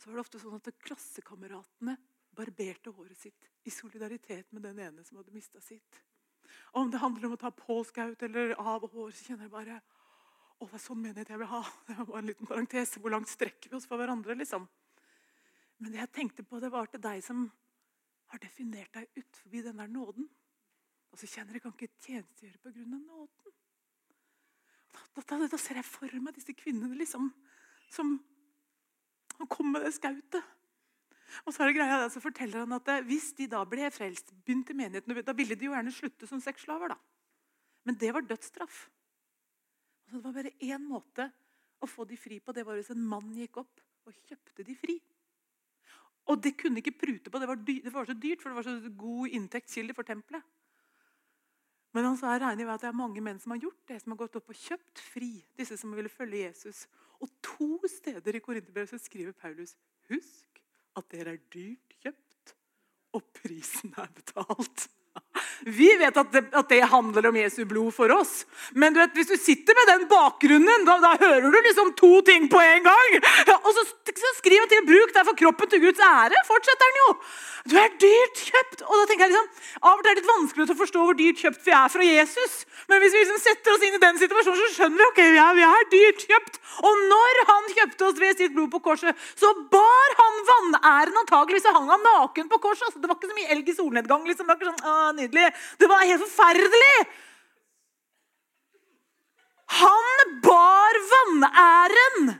så 0.00 0.08
var 0.08 0.16
det 0.16 0.24
ofte 0.24 0.40
sånn 0.40 0.56
at 0.56 0.70
klassekameratene 0.80 1.96
barberte 2.36 2.92
håret 2.94 3.18
sitt 3.18 3.48
i 3.66 3.72
solidaritet 3.74 4.52
med 4.54 4.64
den 4.64 4.78
ene 4.80 5.04
som 5.04 5.18
hadde 5.20 5.34
mista 5.34 5.60
sitt. 5.60 6.00
Og 6.72 6.84
om 6.84 6.92
det 6.92 7.02
handler 7.02 7.28
om 7.28 7.36
å 7.36 7.40
ta 7.40 7.50
påskaut 7.54 8.22
eller 8.26 8.54
av 8.58 8.86
hår, 8.86 9.10
så 9.12 9.26
kjenner 9.26 9.46
jeg 9.46 9.54
bare 9.54 9.80
å, 10.60 10.66
det 10.66 10.76
er 10.76 10.82
sånn 10.82 11.00
menighet 11.00 11.32
jeg 11.32 11.40
vil 11.40 11.50
ha. 11.50 11.62
Det 11.88 11.96
var 11.98 12.08
bare 12.08 12.22
en 12.22 12.30
liten 12.30 12.48
parentes. 12.48 12.96
Hvor 13.00 13.14
langt 13.14 13.30
strekker 13.30 13.72
vi 13.72 13.78
oss 13.78 13.88
for 13.88 14.00
hverandre? 14.00 14.36
liksom? 14.36 14.66
Men 15.80 15.94
det 15.94 16.02
jeg 16.02 16.12
tenkte 16.12 16.44
på, 16.44 16.60
det 16.60 16.72
var 16.72 16.90
til 16.92 17.00
deg 17.00 17.22
som 17.24 17.46
har 18.30 18.42
definert 18.42 18.92
deg 18.94 19.08
ut 19.16 19.40
forbi 19.42 19.62
den 19.64 19.80
der 19.80 19.88
nåden. 19.90 20.28
Og 21.10 21.18
så 21.18 21.26
kjenner 21.26 21.56
jeg 21.56 21.64
kan 21.64 21.74
ikke 21.74 22.04
tjenestegjøre 22.04 22.60
pga. 22.62 22.84
nåden. 22.84 23.56
Da, 24.90 25.22
da, 25.22 25.38
da, 25.46 25.58
ser 25.60 25.80
jeg 25.80 25.86
for 25.86 26.20
meg 26.22 26.36
disse 26.36 26.54
kvinnene 26.56 26.98
liksom, 26.98 27.30
som, 27.92 28.16
kom 29.48 29.72
med 29.72 29.86
det 29.86 29.94
skautet. 29.96 30.56
Og 31.46 31.54
så 31.54 31.62
er 31.62 31.70
det 31.70 31.76
greia, 31.78 32.08
så 32.10 32.22
forteller 32.22 32.64
han 32.64 32.74
at 32.74 32.88
eh, 32.90 33.04
Hvis 33.06 33.30
de 33.38 33.46
da 33.50 33.62
ble 33.68 33.86
frelst, 33.94 34.32
begynte 34.44 34.74
menigheten, 34.74 35.14
da 35.24 35.36
ville 35.36 35.56
de 35.56 35.68
jo 35.68 35.74
gjerne 35.76 35.94
slutte 35.94 36.26
som 36.26 36.42
sexslaver. 36.42 36.96
Men 37.86 37.96
det 38.00 38.10
var 38.14 38.26
dødsstraff. 38.26 38.88
Og 40.10 40.16
det 40.16 40.24
var 40.24 40.34
bare 40.34 40.56
én 40.58 40.82
måte 40.82 41.30
å 41.80 41.88
få 41.88 42.04
de 42.04 42.18
fri 42.18 42.40
på. 42.42 42.52
Det 42.52 42.66
var 42.66 42.76
hvis 42.76 42.90
en 42.92 43.06
mann 43.06 43.30
gikk 43.36 43.62
opp 43.62 43.84
og 44.08 44.16
kjøpte 44.26 44.66
de 44.66 44.74
fri. 44.76 44.98
Og 46.30 46.42
det 46.42 46.56
kunne 46.58 46.82
ikke 46.82 46.98
prute 46.98 47.30
på. 47.30 47.40
Det 47.40 47.48
var, 47.48 47.60
dyrt, 47.62 47.84
det 47.86 47.92
var 47.94 48.08
så 48.08 48.14
dyrt, 48.14 48.42
for 48.42 48.50
det 48.50 48.58
var 48.58 48.66
så 48.66 48.92
god 49.00 49.36
inntektskilde 49.38 49.96
for 49.96 50.06
tempelet. 50.06 50.44
Men 51.92 52.06
han 52.06 52.18
sa, 52.18 52.34
jeg 52.34 52.42
regner 52.44 52.66
med 52.66 52.74
at 52.76 52.84
det 52.84 52.90
er 52.90 52.98
mange 53.00 53.22
menn 53.24 53.40
som 53.42 53.54
har 53.54 53.62
gjort 53.64 53.80
det, 53.90 53.98
som 54.02 54.14
har 54.14 54.20
gått 54.22 54.36
opp 54.38 54.52
og 54.52 54.58
kjøpt 54.58 55.02
fri. 55.02 55.32
disse 55.58 55.78
som 55.80 55.94
ville 55.96 56.12
følge 56.12 56.44
Jesus. 56.44 56.84
Og 57.20 57.32
to 57.42 57.80
steder 57.90 58.36
i 58.36 58.42
Korinterbrevet 58.42 59.02
skriver 59.02 59.34
Paulus 59.36 59.76
husk 60.10 60.62
at 60.96 61.10
dere 61.10 61.34
er 61.34 61.42
dyrt 61.52 61.96
kjøpt, 62.02 62.54
og 63.14 63.26
prisen 63.34 63.94
er 63.98 64.10
betalt. 64.14 64.86
Vi 65.66 65.88
vet 66.00 66.16
at 66.16 66.32
det, 66.32 66.44
at 66.56 66.68
det, 66.72 66.80
handler 66.90 67.28
om 67.28 67.36
Jesu 67.36 67.64
blod 67.68 67.92
for 67.94 68.12
oss. 68.14 68.44
Men 68.72 68.94
du 68.94 69.00
vet, 69.02 69.12
hvis 69.16 69.30
du 69.30 69.36
sitter 69.36 69.76
med 69.76 69.90
den 69.92 70.06
bakgrunnen, 70.10 70.86
da, 70.88 70.96
da 71.02 71.12
hører 71.20 71.48
du 71.52 71.58
liksom 71.68 71.92
to 71.98 72.20
ting 72.26 72.48
på 72.50 72.60
en 72.62 72.86
gang. 72.86 73.18
Ja, 73.50 73.58
og 73.58 73.72
så, 73.76 73.84
så 74.08 74.32
skriver 74.38 74.70
til 74.70 74.86
bruk 74.88 75.14
derfor 75.14 75.36
kroppen 75.36 75.70
til 75.70 75.84
Guds 75.84 76.00
ære. 76.00 76.44
fortsetter 76.48 76.86
den 76.88 77.00
jo. 77.02 77.08
Du 77.68 77.76
er 77.76 77.92
dyrt 78.00 78.40
kjøpt. 78.40 78.84
Og 78.86 78.94
da 78.94 79.06
tenker 79.08 79.26
jeg 79.26 79.34
liksom, 79.34 79.48
Av 79.80 79.98
og 79.98 80.04
til 80.04 80.10
er 80.10 80.16
det 80.16 80.22
litt 80.22 80.30
vanskelig 80.30 80.64
å 80.64 80.78
forstå 80.80 81.04
hvor 81.04 81.16
dyrt 81.18 81.42
kjøpt 81.44 81.66
vi 81.66 81.74
er 81.76 81.92
fra 81.92 82.06
Jesus. 82.06 82.54
Men 82.88 83.02
hvis 83.02 83.14
vi 83.14 83.22
liksom 83.22 83.40
setter 83.42 83.74
oss 83.74 83.84
inn 83.86 83.96
i 83.96 84.02
den 84.02 84.20
situasjonen, 84.20 84.60
så 84.60 84.76
skjønner 84.76 85.00
vi 85.00 85.08
ok, 85.10 85.20
vi 85.20 85.42
er, 85.42 85.58
vi 85.58 85.66
er 85.66 85.88
dyrt 85.92 86.24
kjøpt. 86.30 86.60
Og 86.88 87.02
når 87.10 87.42
han 87.50 87.68
kjøpte 87.76 88.06
oss 88.08 88.20
ved 88.22 88.40
sitt 88.40 88.54
blod 88.56 88.70
på 88.72 88.80
korset, 88.84 89.28
så 89.38 89.52
bar 89.72 90.16
han 90.20 90.40
vanæren 90.50 91.20
antagelig, 91.22 91.62
så 91.64 91.74
hang 91.76 91.90
han 91.90 92.04
naken 92.06 92.48
på 92.50 92.60
korset. 92.62 92.86
Altså, 92.88 93.02
det 93.02 93.10
var 93.10 93.18
ikke 93.18 93.30
så 93.30 93.38
mye 93.38 93.52
elg 93.56 93.68
i 93.68 93.76
solnedgang. 93.76 94.26
liksom. 94.28 94.48
Det 94.48 94.54
var 94.54 94.60
ikke 94.60 94.72
sånn, 94.72 94.88
å, 94.88 95.12
nydelig. 95.18 95.49
Det 95.78 95.88
var 95.90 96.06
helt 96.06 96.24
forferdelig. 96.24 96.94
Han 99.80 100.36
bar 100.42 100.98
vanæren 101.14 102.34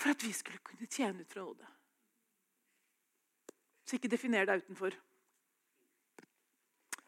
for 0.00 0.14
at 0.14 0.24
vi 0.24 0.32
skulle 0.32 0.62
kunne 0.64 0.86
tjene 0.86 1.20
ut 1.20 1.32
fra 1.32 1.42
hodet. 1.44 1.68
Så 3.84 3.98
ikke 3.98 4.12
definer 4.12 4.46
deg 4.46 4.62
utenfor. 4.62 4.94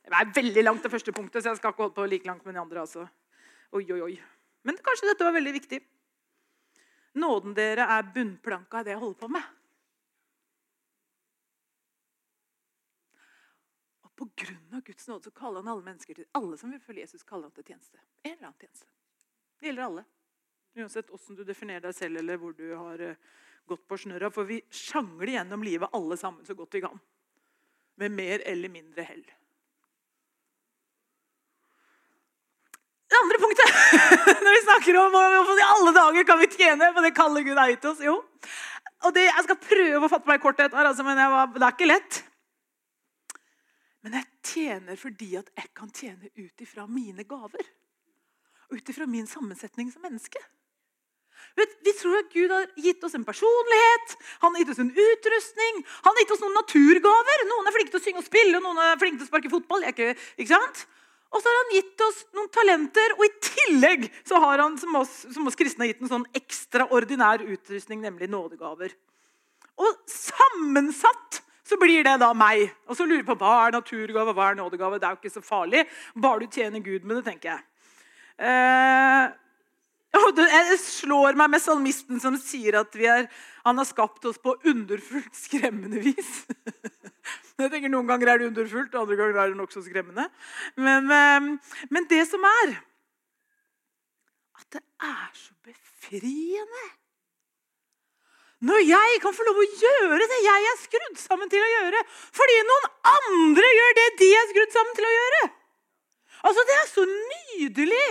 Det 0.03 0.19
er 0.19 0.35
veldig 0.35 0.65
langt, 0.65 0.83
det 0.83 0.91
første 0.91 1.15
punktet, 1.15 1.43
så 1.43 1.53
jeg 1.53 1.61
skal 1.61 1.73
ikke 1.73 1.85
holde 1.87 1.95
på 1.95 2.07
like 2.11 2.27
langt 2.27 2.45
med 2.45 2.57
de 2.57 2.61
andre. 2.61 2.81
altså. 2.81 3.07
Oi, 3.73 3.87
oi, 3.95 4.01
oi. 4.03 4.15
Men 4.67 4.77
kanskje 4.83 5.09
dette 5.09 5.25
var 5.25 5.37
veldig 5.37 5.53
viktig. 5.55 5.79
Nåden 7.23 7.55
dere 7.55 7.87
er 7.95 8.11
bunnplanka 8.15 8.81
i 8.81 8.89
det 8.89 8.97
jeg 8.97 9.01
holder 9.01 9.21
på 9.21 9.31
med. 9.33 9.47
På 14.17 14.29
grunn 14.37 14.75
av 14.77 14.83
Guds 14.85 15.09
nåde 15.09 15.25
så 15.25 15.31
kaller 15.31 15.63
han 15.63 15.69
alle 15.73 15.87
mennesker 15.87 16.19
til 16.19 16.29
alle 16.37 16.59
som 16.61 16.73
vil 16.73 16.83
følge 16.83 17.07
Jesus, 17.07 17.23
kaller 17.25 17.49
han 17.49 17.55
til 17.57 17.73
tjeneste. 17.73 18.01
En 18.23 18.35
eller 18.35 18.51
annen 18.51 18.61
tjeneste. 18.61 18.91
Det 19.61 19.71
gjelder 19.71 19.87
alle. 19.89 20.05
Uansett 20.77 21.13
hvordan 21.13 21.39
du 21.39 21.45
definerer 21.49 21.85
deg 21.85 21.97
selv, 21.97 22.21
eller 22.21 22.41
hvor 22.41 22.55
du 22.57 22.67
har 22.73 23.05
uh, 23.13 23.31
gått 23.69 23.85
på 23.89 23.99
snørra. 24.05 24.31
For 24.33 24.49
vi 24.49 24.61
sjangler 24.73 25.37
gjennom 25.37 25.65
livet 25.65 25.97
alle 25.97 26.19
sammen 26.21 26.45
så 26.49 26.57
godt 26.59 26.77
vi 26.77 26.83
kan. 26.85 27.01
Med 28.01 28.15
mer 28.17 28.45
eller 28.49 28.73
mindre 28.73 29.05
hell. 29.07 29.25
Det 33.13 33.19
andre 33.21 33.39
punktet 33.43 33.73
når 34.45 34.55
vi 34.57 34.61
snakker 34.65 34.99
om 35.03 35.13
hvorfor 35.13 35.59
i 35.61 35.67
alle 35.69 35.93
dager 35.97 36.29
kan 36.29 36.39
vi 36.41 36.49
tjene 36.55 36.93
på 36.97 37.03
det 37.05 37.13
kalde 37.17 37.43
Gud 37.45 37.61
har 37.61 37.73
gitt 37.73 37.85
oss. 37.91 38.01
Jo. 38.01 38.17
Og 39.03 39.13
det, 39.13 39.27
Jeg 39.29 39.45
skal 39.49 39.59
prøve 39.67 40.07
å 40.07 40.11
fatte 40.13 40.31
meg 40.31 40.41
i 40.41 40.43
korthet, 40.43 40.73
altså, 40.73 41.05
men 41.05 41.21
var, 41.21 41.51
det 41.53 41.67
er 41.67 41.75
ikke 41.77 41.91
lett. 41.91 42.23
Men 44.03 44.19
jeg 44.19 44.29
tjener 44.43 44.99
fordi 44.99 45.31
at 45.39 45.53
jeg 45.57 45.71
kan 45.79 45.93
tjene 45.95 46.31
ut 46.35 46.65
ifra 46.65 46.89
mine 46.91 47.25
gaver. 47.29 47.69
Og 48.71 48.81
ut 48.81 48.91
ifra 48.91 49.07
min 49.07 49.29
sammensetning 49.31 49.93
som 49.93 50.03
menneske. 50.05 50.43
Vi 51.57 51.93
tror 51.99 52.17
at 52.21 52.33
Gud 52.33 52.53
har 52.55 52.69
gitt 52.81 53.03
oss 53.05 53.17
en 53.19 53.27
personlighet, 53.27 54.15
han 54.41 54.55
har 54.55 54.63
gitt 54.63 54.73
oss 54.73 54.81
en 54.83 54.93
utrustning. 54.95 55.83
Han 56.07 56.15
har 56.15 56.23
gitt 56.23 56.35
oss 56.37 56.43
noen 56.43 56.57
naturgaver. 56.57 57.45
Noen 57.51 57.69
er 57.69 57.77
flinke 57.77 57.93
til 57.93 58.01
å 58.01 58.05
synge 58.07 58.23
og 58.23 58.27
spille, 58.27 58.57
og 58.59 58.65
noen 58.65 58.81
er 58.85 59.01
flinke 59.01 59.21
til 59.21 59.27
å 59.27 59.31
sparke 59.31 59.53
fotball. 59.53 59.87
Ikke, 59.91 60.13
ikke 60.39 60.55
sant? 60.55 60.85
Og 61.33 61.41
så 61.41 61.49
har 61.49 61.61
han 61.61 61.75
gitt 61.77 62.05
oss 62.07 62.19
noen 62.37 62.51
talenter, 62.53 63.15
og 63.17 63.25
i 63.27 63.33
tillegg 63.45 64.09
så 64.29 64.41
har 64.43 64.63
han 64.65 64.77
som 64.81 64.99
oss, 65.01 65.15
som 65.33 65.49
oss 65.49 65.57
kristne 65.59 65.87
har 65.87 65.93
gitt 65.93 66.03
en 66.05 66.13
sånn 66.13 66.29
ekstraordinær 66.37 67.45
utrustning, 67.47 68.03
nemlig 68.05 68.29
nådegaver. 68.33 68.93
Og 69.81 70.03
sammensatt 70.13 71.41
så 71.73 71.79
blir 71.81 72.05
det 72.05 72.19
da 72.21 72.33
meg. 72.37 72.69
Og 72.89 72.99
så 72.99 73.07
lurer 73.07 73.23
jeg 73.23 73.29
på 73.31 73.39
hva 73.41 73.53
er 73.67 73.77
naturgave, 73.77 74.35
hva 74.37 74.51
er 74.51 74.59
nådegave. 74.59 75.01
Det 75.01 75.09
er 75.09 75.15
jo 75.15 75.23
ikke 75.23 75.37
så 75.37 75.45
farlig, 75.45 75.87
bare 76.21 76.45
du 76.45 76.53
tjener 76.53 76.85
Gud 76.85 77.07
med 77.07 77.19
det, 77.19 77.25
tenker 77.31 77.55
jeg. 77.55 77.65
Eh, 78.43 79.31
det 80.37 80.79
slår 80.83 81.39
meg 81.41 81.55
med 81.55 81.63
salmisten 81.63 82.21
som 82.21 82.37
sier 82.41 82.77
at 82.83 82.97
er, 83.01 83.29
han 83.65 83.81
har 83.81 83.89
skapt 83.89 84.25
oss 84.29 84.41
på 84.43 84.55
underfullt 84.69 85.33
skremmende 85.37 86.03
vis. 86.05 86.43
Jeg 87.61 87.71
tenker 87.71 87.93
Noen 87.93 88.09
ganger 88.09 88.33
er 88.33 88.41
det 88.41 88.49
underfullt, 88.51 88.95
andre 88.99 89.17
ganger 89.17 89.37
er 89.39 89.53
det 89.53 89.59
nokså 89.61 89.85
skremmende. 89.85 90.25
Men, 90.81 91.07
ehm, 91.13 91.53
men 91.93 92.09
det 92.11 92.25
som 92.27 92.43
er 92.49 92.75
At 94.59 94.67
det 94.75 94.83
er 95.05 95.31
så 95.37 95.55
befriende. 95.63 96.85
Når 98.63 98.85
jeg 98.87 99.21
kan 99.23 99.35
få 99.35 99.47
lov 99.49 99.59
å 99.59 99.69
gjøre 99.83 100.27
det 100.31 100.41
jeg 100.45 100.67
er 100.71 100.81
skrudd 100.85 101.19
sammen 101.19 101.51
til 101.51 101.63
å 101.65 101.71
gjøre. 101.73 102.03
Fordi 102.39 102.59
noen 102.69 102.91
andre 103.13 103.71
gjør 103.77 103.97
det 103.99 104.09
de 104.21 104.29
er 104.39 104.51
skrudd 104.53 104.75
sammen 104.77 104.99
til 104.99 105.09
å 105.09 105.15
gjøre. 105.17 105.45
Altså, 106.43 106.67
Det 106.69 106.77
er 106.79 106.91
så 106.91 107.07
nydelig. 107.11 108.09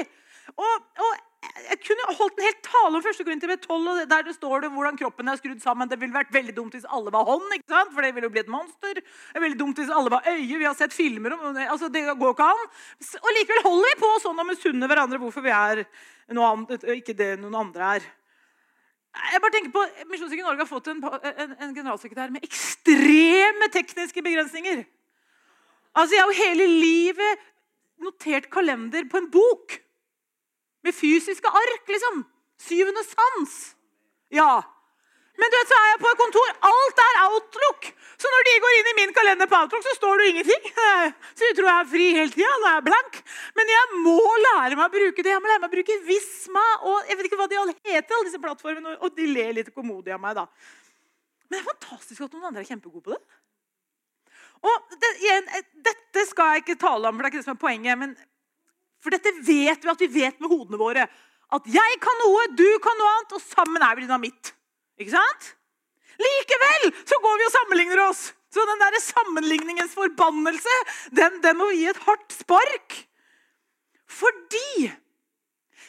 Og, 0.60 0.88
og 1.06 1.12
jeg 1.42 1.80
kunne 1.86 2.14
holdt 2.20 2.38
en 2.38 2.46
helt 2.46 2.62
tale 2.66 3.00
om 3.00 3.02
1. 3.02 3.22
Korinter 3.24 3.52
12, 3.56 4.04
der 4.12 4.26
det 4.28 4.36
står 4.36 4.64
det 4.66 4.70
hvordan 4.76 4.98
kroppen 5.00 5.32
er 5.32 5.40
skrudd 5.40 5.64
sammen. 5.64 5.90
Det 5.90 5.98
ville 6.02 6.16
vært 6.16 6.34
veldig 6.34 6.56
dumt 6.58 6.76
hvis 6.76 6.88
alle 6.88 7.14
var 7.14 7.26
hånd, 7.28 7.48
ikke 7.56 7.72
sant? 7.72 7.92
for 7.96 8.06
det 8.06 8.12
ville 8.16 8.28
jo 8.28 8.34
bli 8.36 8.44
et 8.44 8.52
monster. 8.52 9.02
Det 9.02 9.40
er 9.40 9.46
veldig 9.46 9.60
dumt 9.60 9.82
hvis 9.82 9.92
alle 9.96 10.14
var 10.14 10.28
øye. 10.28 10.60
Vi 10.62 10.68
har 10.68 10.78
sett 10.78 10.96
filmer 10.96 11.36
om 11.38 11.46
altså 11.64 11.90
Det 11.94 12.06
går 12.12 12.36
ikke 12.36 12.50
an. 12.54 12.66
Og 13.24 13.36
likevel 13.40 13.68
holder 13.68 13.94
vi 13.94 14.00
på 14.04 14.16
sånn 14.26 14.44
og 14.44 14.50
misunner 14.52 14.92
hverandre 14.92 15.22
hvorfor 15.22 15.46
vi 15.46 15.56
er 15.56 15.86
noe 16.36 16.52
annet, 16.54 16.90
ikke 17.02 17.18
det 17.18 17.34
noen 17.42 17.58
andre 17.66 17.96
er. 17.98 18.12
Jeg 19.12 19.42
bare 19.44 19.52
tenker 19.52 19.72
på, 19.74 19.84
Misjonskirken 20.08 20.46
Norge 20.48 20.64
har 20.64 20.70
fått 20.70 20.88
en, 20.88 21.02
en, 21.04 21.56
en 21.60 21.74
generalsekretær 21.76 22.32
med 22.32 22.46
ekstreme 22.48 23.68
tekniske 23.74 24.24
begrensninger. 24.24 24.86
Altså, 25.96 26.16
Jeg 26.16 26.24
har 26.24 26.32
jo 26.32 26.38
hele 26.40 26.68
livet 26.68 27.48
notert 28.02 28.48
kalender 28.54 29.08
på 29.12 29.20
en 29.20 29.32
bok. 29.32 29.76
Med 30.84 30.96
fysiske 30.98 31.48
ark, 31.48 31.84
liksom. 31.92 32.24
Syvende 32.62 33.04
sans. 33.06 33.58
Ja. 34.32 34.62
Men 35.42 35.50
du 35.50 35.58
vet, 35.58 35.70
så 35.72 35.78
er 35.80 35.88
jeg 35.90 36.00
på 36.04 36.10
et 36.12 36.20
kontor. 36.20 36.50
Alt 36.70 37.00
er 37.02 37.20
Outlook. 37.24 37.88
Så 38.22 38.30
når 38.30 38.44
de 38.46 38.52
går 38.62 38.76
inn 38.78 38.90
i 38.92 38.94
min 39.00 39.14
kalender 39.16 39.50
på 39.50 39.58
Outlook, 39.58 39.82
så 39.88 39.96
står 39.98 40.22
det 40.22 40.28
ingenting. 40.30 40.68
Så 41.38 41.48
de 41.48 41.56
tror 41.58 41.70
jeg 41.72 41.78
er 41.80 41.88
fri 41.90 42.10
hele 42.14 42.34
tida. 42.36 42.52
Da 42.62 42.68
er 42.70 42.76
jeg 42.76 42.86
blank. 42.92 43.18
Men 43.58 43.72
jeg 43.74 44.02
må 44.04 44.20
lære 44.44 44.78
meg 44.78 44.84
å 44.86 44.94
bruke 44.94 45.26
det. 45.26 45.34
Jeg 45.34 45.42
må 45.42 45.50
lære 45.50 45.64
meg 45.64 45.72
å 45.72 45.74
bruke 45.74 45.98
Visma 46.06 46.66
og 46.92 47.10
jeg 47.10 47.18
vet 47.18 47.30
ikke 47.32 47.40
hva 47.42 47.50
de 47.50 47.58
alle 47.64 47.74
heter, 47.80 48.14
alle 48.14 48.30
disse 48.30 48.44
plattformene. 48.44 48.94
Og 49.02 49.18
de 49.18 49.28
ler 49.32 49.58
litt 49.58 49.74
komodig 49.74 50.14
av 50.14 50.22
meg, 50.22 50.38
da. 50.38 50.46
Men 51.48 51.58
det 51.58 51.64
er 51.64 51.70
fantastisk 51.72 52.28
at 52.28 52.38
noen 52.38 52.52
andre 52.52 52.62
er 52.62 52.70
kjempegode 52.70 53.08
på 53.10 53.16
det. 53.16 53.22
Og 54.62 54.96
det, 55.02 55.12
igjen, 55.26 55.52
Dette 55.90 56.30
skal 56.30 56.54
jeg 56.54 56.68
ikke 56.68 56.80
tale 56.86 57.10
om, 57.10 57.18
for 57.18 57.26
det 57.26 57.32
er 57.32 57.34
ikke 57.34 57.42
det 57.42 57.50
som 57.50 57.58
er 57.58 57.64
poenget. 57.66 57.98
Men 58.04 58.14
for 59.02 59.18
dette 59.18 59.34
vet 59.42 59.82
vi 59.82 59.96
at 59.98 60.06
vi 60.06 60.14
vet 60.22 60.38
med 60.38 60.54
hodene 60.54 60.78
våre. 60.78 61.10
At 61.52 61.68
jeg 61.68 62.02
kan 62.06 62.26
noe, 62.28 62.50
du 62.54 62.68
kan 62.84 63.02
noe 63.02 63.14
annet, 63.18 63.40
og 63.40 63.48
sammen 63.50 63.82
er 63.82 63.98
vi 63.98 64.06
dynamitt. 64.06 64.54
Ikke 65.02 65.16
sant? 65.16 65.52
Likevel 66.22 66.92
så 67.10 67.18
går 67.24 67.40
vi 67.40 67.48
og 67.48 67.54
sammenligner 67.56 68.04
oss. 68.06 68.22
Så 68.52 68.64
den 68.68 68.82
der 68.84 68.98
sammenligningens 69.00 69.94
forbannelse, 69.96 70.76
den, 71.16 71.40
den 71.44 71.58
må 71.58 71.70
gi 71.72 71.86
et 71.90 72.02
hardt 72.06 72.36
spark. 72.36 72.98
Fordi 74.12 74.92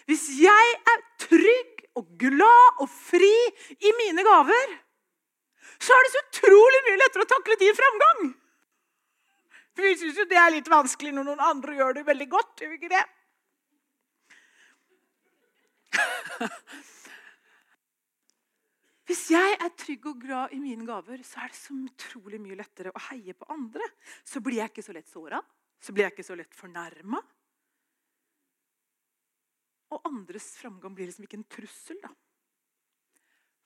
hvis 0.06 0.28
jeg 0.42 0.76
er 0.92 1.02
trygg 1.24 1.82
og 1.98 2.06
glad 2.18 2.80
og 2.84 2.88
fri 2.90 3.34
i 3.82 3.92
mine 3.98 4.24
gaver, 4.26 4.78
så 5.82 5.94
er 5.96 6.06
det 6.06 6.14
så 6.14 6.22
utrolig 6.22 6.80
mye 6.86 7.00
lettere 7.00 7.26
å 7.26 7.32
takle 7.34 7.58
din 7.60 7.76
framgang. 7.76 8.22
For 9.72 9.88
Vi 9.88 9.98
syns 9.98 10.20
jo 10.20 10.28
det 10.30 10.38
er 10.38 10.54
litt 10.54 10.70
vanskelig 10.70 11.12
når 11.16 11.28
noen 11.32 11.44
andre 11.50 11.76
gjør 11.80 11.98
det 11.98 12.06
veldig 12.06 12.28
godt. 12.30 12.62
gjør 12.62 12.72
vi 12.72 12.78
ikke 12.78 12.94
det? 12.94 13.04
Hvis 19.08 19.24
jeg 19.34 19.56
er 19.58 19.72
trygg 19.74 20.04
og 20.12 20.20
glad 20.22 20.52
i 20.54 20.60
mine 20.62 20.86
gaver, 20.86 21.24
så 21.26 21.42
er 21.42 21.50
det 21.50 21.58
så 21.58 21.74
utrolig 21.74 22.38
mye 22.42 22.58
lettere 22.58 22.92
å 22.94 23.04
heie 23.08 23.34
på 23.34 23.48
andre. 23.50 23.86
Så 24.22 24.42
blir 24.44 24.60
jeg 24.60 24.70
ikke 24.70 24.84
så 24.86 24.94
lett 24.94 25.10
såra. 25.10 25.40
Så 25.82 25.94
blir 25.94 26.06
jeg 26.06 26.14
ikke 26.14 26.26
så 26.28 26.36
lett 26.38 26.54
fornærma. 26.54 27.18
Og 29.92 30.06
andres 30.08 30.52
framgang 30.60 30.94
blir 30.94 31.10
liksom 31.10 31.26
ikke 31.26 31.40
en 31.40 31.48
trussel. 31.50 31.98
da. 32.04 32.12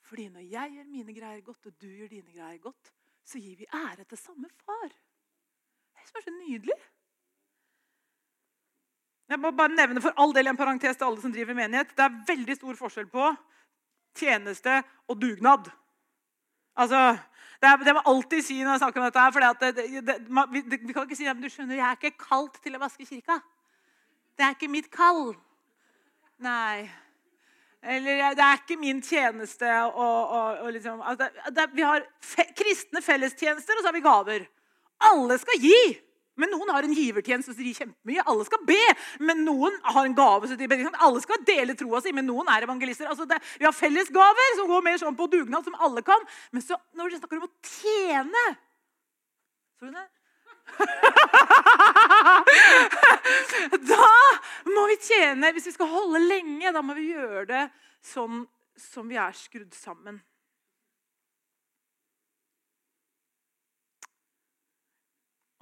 Fordi 0.08 0.28
når 0.32 0.46
jeg 0.48 0.76
gjør 0.76 0.88
mine 0.88 1.14
greier 1.14 1.42
godt, 1.44 1.68
og 1.68 1.76
du 1.82 1.88
gjør 1.90 2.10
dine 2.14 2.32
greier 2.32 2.58
godt, 2.62 2.92
så 3.26 3.42
gir 3.42 3.58
vi 3.58 3.68
ære 3.74 4.06
til 4.06 4.18
samme 4.18 4.48
far. 4.62 4.88
Det 4.88 6.22
er 6.22 6.24
så 6.24 6.32
nydelig. 6.32 6.76
Jeg 9.26 9.42
må 9.42 9.50
bare 9.58 9.74
nevne 9.74 10.00
for 10.00 10.14
all 10.22 10.32
del 10.32 10.48
en 10.48 10.58
parentes 10.58 10.96
til 10.96 11.08
alle 11.08 11.20
som 11.20 11.32
driver 11.34 11.58
menighet. 11.58 11.92
Det 11.98 12.04
er 12.04 12.20
veldig 12.28 12.56
stor 12.56 12.78
forskjell 12.78 13.08
på 13.10 13.28
tjeneste 14.16 14.80
og 15.08 15.20
dugnad. 15.20 15.70
Altså, 16.76 17.16
det, 17.60 17.68
er, 17.68 17.84
det 17.86 17.94
må 17.96 18.02
alltid 18.12 18.44
si 18.44 18.58
når 18.60 18.76
jeg 18.76 18.82
snakker 18.84 19.00
om 19.00 19.06
dette. 19.08 19.20
her, 19.20 19.32
for 19.32 20.52
vi, 20.52 20.62
vi, 20.76 20.92
kan 20.92 21.06
ikke 21.06 21.18
si 21.18 21.28
at 21.30 21.40
du 21.40 21.48
skjønner, 21.48 21.78
jeg 21.78 21.86
er 21.88 21.98
ikke 22.00 22.28
kalt 22.28 22.60
til 22.62 22.76
å 22.76 22.82
vaske 22.82 23.08
kirka. 23.08 23.40
Det 24.36 24.44
er 24.44 24.56
ikke 24.56 24.72
mitt 24.72 24.90
kall. 24.92 25.30
Nei. 26.44 26.86
Eller 27.86 28.34
det 28.36 28.44
er 28.44 28.60
ikke 28.60 28.78
min 28.80 29.00
tjeneste 29.04 29.70
å, 29.86 30.08
liksom, 30.74 31.00
altså, 31.00 31.30
Vi 31.72 31.84
har 31.86 32.04
fe, 32.20 32.48
kristne 32.56 33.02
fellestjenester, 33.04 33.78
og 33.78 33.84
så 33.84 33.92
har 33.92 33.96
vi 33.96 34.04
gaver. 34.04 34.48
Alle 35.06 35.38
skal 35.38 35.60
gi. 35.62 35.80
Men 36.36 36.50
noen 36.52 36.68
har 36.72 36.84
en 36.84 36.96
givertjeneste 36.96 37.52
så 37.52 37.58
de 37.58 37.64
gir 37.70 37.78
kjempemye. 37.80 38.24
Alle 38.28 38.44
skal 38.48 38.62
be, 38.68 38.82
men 39.24 39.44
noen 39.46 39.74
har 39.88 40.04
en 40.04 40.16
gave. 40.16 40.48
så 40.50 40.54
de. 40.58 40.66
Alle 40.92 41.20
skal 41.24 41.44
dele 41.48 41.76
troa 41.78 41.98
si, 42.04 42.10
men 42.16 42.28
noen 42.28 42.48
er 42.52 42.66
evangelister. 42.66 43.06
Altså 43.08 43.24
det, 43.28 43.38
vi 43.58 43.68
har 43.68 43.76
fellesgaver 43.76 44.48
som 44.58 44.66
går 44.70 44.82
mer 44.84 44.98
sånn 45.00 45.16
på 45.16 45.30
dugnad, 45.32 45.62
som 45.64 45.78
alle 45.80 46.00
kan. 46.04 46.22
Men 46.52 46.62
så, 46.64 46.74
når 46.96 47.04
vi 47.10 47.20
snakker 47.22 47.38
om 47.40 47.48
å 47.48 47.56
tjene 47.64 48.44
Tror 49.76 49.90
du 49.92 49.96
det? 49.98 50.08
da 53.90 54.08
må 54.72 54.82
vi 54.88 54.96
tjene. 55.04 55.52
Hvis 55.52 55.68
vi 55.68 55.74
skal 55.74 55.90
holde 55.90 56.18
lenge, 56.24 56.72
da 56.72 56.80
må 56.84 56.92
vi 56.96 57.12
gjøre 57.12 57.44
det 57.50 57.64
sånn 58.04 58.46
som 58.80 59.08
vi 59.08 59.16
er 59.20 59.32
skrudd 59.36 59.74
sammen. 59.76 60.20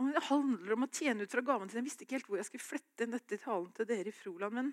Og 0.01 0.11
det 0.11 0.25
handler 0.27 0.75
om 0.75 0.87
å 0.87 0.91
tjene 0.91 1.23
ut 1.23 1.31
fra 1.31 1.45
gaven 1.45 1.71
sin. 1.71 1.79
Jeg 1.81 1.87
visste 1.87 2.07
ikke 2.07 2.19
helt 2.19 2.31
hvor 2.31 2.41
jeg 2.41 2.49
skulle 2.49 2.67
flette 2.67 3.07
inn 3.07 3.15
dette 3.15 3.37
i 3.37 3.43
talen 3.43 3.71
til 3.77 3.89
dere 3.89 4.11
i 4.11 4.17
Froland. 4.17 4.57
Men 4.59 4.73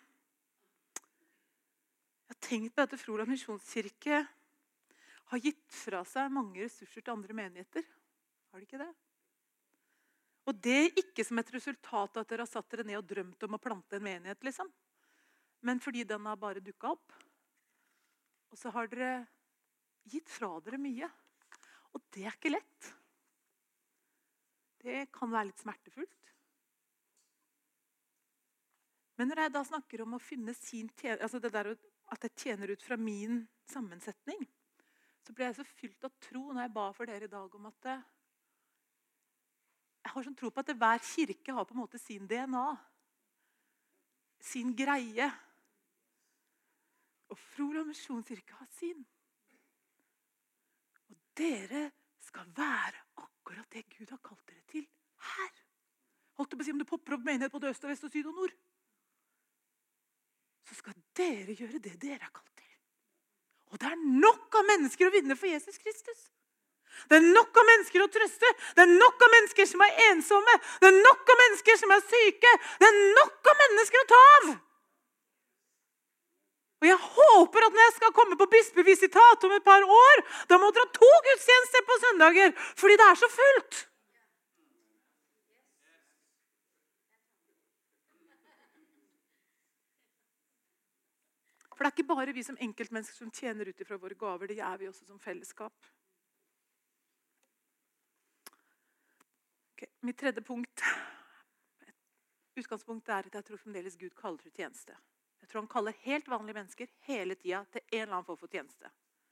jeg 2.25 2.33
har 2.33 2.39
tenkt 2.47 2.75
på 2.75 2.85
at 2.87 2.97
Froland 3.01 3.29
misjonskirke 3.29 4.21
har 5.31 5.43
gitt 5.45 5.67
fra 5.71 6.01
seg 6.07 6.33
mange 6.33 6.63
ressurser 6.63 7.05
til 7.05 7.13
andre 7.13 7.37
menigheter. 7.37 7.85
Har 8.51 8.59
de 8.59 8.67
ikke 8.67 8.81
det? 8.81 8.89
Og 10.49 10.57
det 10.57 10.77
er 10.77 11.03
ikke 11.03 11.23
som 11.23 11.37
et 11.39 11.51
resultat 11.53 12.17
av 12.17 12.23
at 12.23 12.31
dere 12.31 12.47
har 12.47 12.49
satt 12.49 12.71
dere 12.73 12.87
ned 12.87 12.97
og 12.97 13.05
drømt 13.07 13.45
om 13.45 13.55
å 13.55 13.61
plante 13.61 13.99
en 13.99 14.07
menighet. 14.07 14.41
liksom. 14.43 14.71
Men 15.61 15.79
fordi 15.79 16.03
den 16.07 16.25
har 16.25 16.39
bare 16.41 16.63
dukka 16.63 16.95
opp. 16.95 17.13
Og 18.51 18.57
så 18.57 18.73
har 18.73 18.89
dere 18.89 19.11
gitt 20.09 20.29
fra 20.33 20.55
dere 20.65 20.81
mye. 20.81 21.07
Og 21.93 22.01
det 22.11 22.25
er 22.25 22.33
ikke 22.33 22.55
lett. 22.55 22.89
Det 24.81 25.05
kan 25.13 25.31
være 25.31 25.49
litt 25.51 25.61
smertefullt. 25.61 26.31
Men 29.19 29.29
når 29.29 29.43
jeg 29.43 29.53
da 29.53 29.61
snakker 29.67 30.01
om 30.01 30.15
å 30.17 30.23
finne 30.23 30.53
sin 30.57 30.89
altså 31.11 31.37
det 31.41 31.51
der 31.53 31.75
at 32.11 32.23
jeg 32.25 32.37
tjener 32.43 32.71
ut 32.73 32.81
fra 32.83 32.97
min 32.97 33.43
sammensetning, 33.69 34.41
så 35.21 35.35
ble 35.37 35.45
jeg 35.45 35.59
så 35.59 35.65
fylt 35.67 36.07
av 36.07 36.15
tro 36.23 36.47
når 36.49 36.63
jeg 36.65 36.73
ba 36.73 36.87
for 36.97 37.09
dere 37.09 37.27
i 37.27 37.31
dag 37.31 37.55
om 37.55 37.69
at 37.69 37.87
eh, 37.91 38.01
Jeg 40.01 40.13
har 40.15 40.25
sånn 40.25 40.35
tro 40.39 40.49
på 40.49 40.63
at 40.63 40.71
hver 40.73 41.03
kirke 41.05 41.53
har 41.53 41.65
på 41.69 41.75
en 41.75 41.83
måte 41.83 41.99
sin 42.01 42.25
DNA. 42.25 42.65
Sin 44.41 44.71
greie. 44.73 45.27
Og 47.29 47.37
Frolo 47.37 47.83
misjonskirke 47.85 48.57
har 48.57 48.71
sin. 48.73 49.05
Og 51.05 51.21
dere 51.37 51.83
skal 52.25 52.49
være 52.57 53.05
akkurat 53.41 53.69
det 53.73 53.83
Gud 53.97 54.09
har 54.09 54.21
kalt 54.23 54.43
dere 54.47 54.61
til 54.69 54.85
her. 55.33 55.53
Holdt 56.37 56.53
på 56.53 56.61
å 56.61 56.65
si 56.65 56.73
Om 56.73 56.81
det 56.81 56.89
popper 56.89 57.17
opp 57.17 57.25
menighet 57.25 57.53
både 57.53 57.71
øst 57.73 57.83
og 57.85 57.91
vest 57.91 58.05
og 58.05 58.13
syd 58.13 58.29
og 58.29 58.37
nord, 58.37 58.53
så 60.69 60.77
skal 60.77 60.95
dere 61.17 61.57
gjøre 61.57 61.81
det 61.81 61.97
dere 61.99 62.21
er 62.21 62.33
kalt 62.33 62.53
til. 62.55 62.69
Og 63.71 63.81
det 63.81 63.89
er 63.89 63.99
nok 64.21 64.55
av 64.59 64.67
mennesker 64.69 65.09
å 65.09 65.13
vinne 65.13 65.35
for 65.39 65.49
Jesus 65.49 65.79
Kristus. 65.81 66.29
Det 67.09 67.17
er 67.17 67.27
nok 67.33 67.55
av 67.57 67.67
mennesker 67.69 68.03
å 68.03 68.09
trøste. 68.11 68.49
Det 68.77 68.83
er 68.83 68.91
nok 68.93 69.23
av 69.25 69.31
mennesker 69.35 69.67
som 69.69 69.83
er 69.85 70.01
ensomme. 70.09 70.57
Det 70.83 70.89
er 70.91 70.97
nok 70.99 71.31
av 71.33 71.39
mennesker 71.41 71.79
som 71.79 71.93
er 71.95 72.03
syke. 72.03 72.51
Det 72.81 72.89
er 72.89 72.99
nok 73.17 73.51
av 73.51 73.63
mennesker 73.63 74.03
å 74.03 74.09
ta 74.11 74.19
av. 74.33 74.49
Og 76.81 76.87
jeg 76.89 76.97
håper 76.97 77.67
at 77.67 77.75
når 77.75 77.83
jeg 77.85 77.93
skal 77.99 78.13
komme 78.17 78.35
på 78.37 78.49
bispevisitat 78.49 79.43
om 79.45 79.51
et 79.53 79.65
par 79.65 79.85
år, 79.85 80.25
da 80.49 80.57
må 80.57 80.71
dere 80.73 80.87
ha 80.87 80.93
to 80.97 81.09
gudstjenester 81.27 81.85
på 81.85 81.97
søndager 82.07 82.53
fordi 82.81 82.97
det 82.97 83.07
er 83.07 83.19
så 83.21 83.29
fullt. 83.29 83.81
For 91.81 91.85
det 91.85 91.89
er 91.89 91.97
ikke 91.97 92.13
bare 92.13 92.33
vi 92.37 92.43
som 92.45 92.57
enkeltmennesker 92.61 93.17
som 93.17 93.31
tjener 93.33 93.69
ut 93.69 93.79
ifra 93.81 93.97
våre 93.97 94.13
gaver. 94.13 94.51
Det 94.51 94.59
er 94.61 94.75
vi 94.77 94.89
også 94.89 95.05
som 95.05 95.17
fellesskap. 95.21 95.87
Okay, 99.73 99.89
mitt 100.05 100.19
tredje 100.21 100.43
punkt 100.45 100.83
Utgangspunktet 102.53 103.15
er 103.15 103.31
at 103.31 103.35
jeg 103.39 103.47
tror 103.47 103.57
fremdeles 103.63 103.97
Gud 103.97 104.13
kaller 104.13 104.37
til 104.43 104.53
tjeneste. 104.53 104.93
Jeg 105.41 105.49
tror 105.49 105.63
han 105.63 105.71
kaller 105.71 105.97
helt 106.05 106.27
vanlige 106.29 106.57
mennesker 106.59 106.91
hele 107.07 107.35
tida 107.39 107.63
til 107.73 107.83
en 107.83 108.01
eller 108.03 108.15
annen 108.15 108.27
form 108.27 108.39
for 108.39 108.51
tjeneste. 108.51 108.91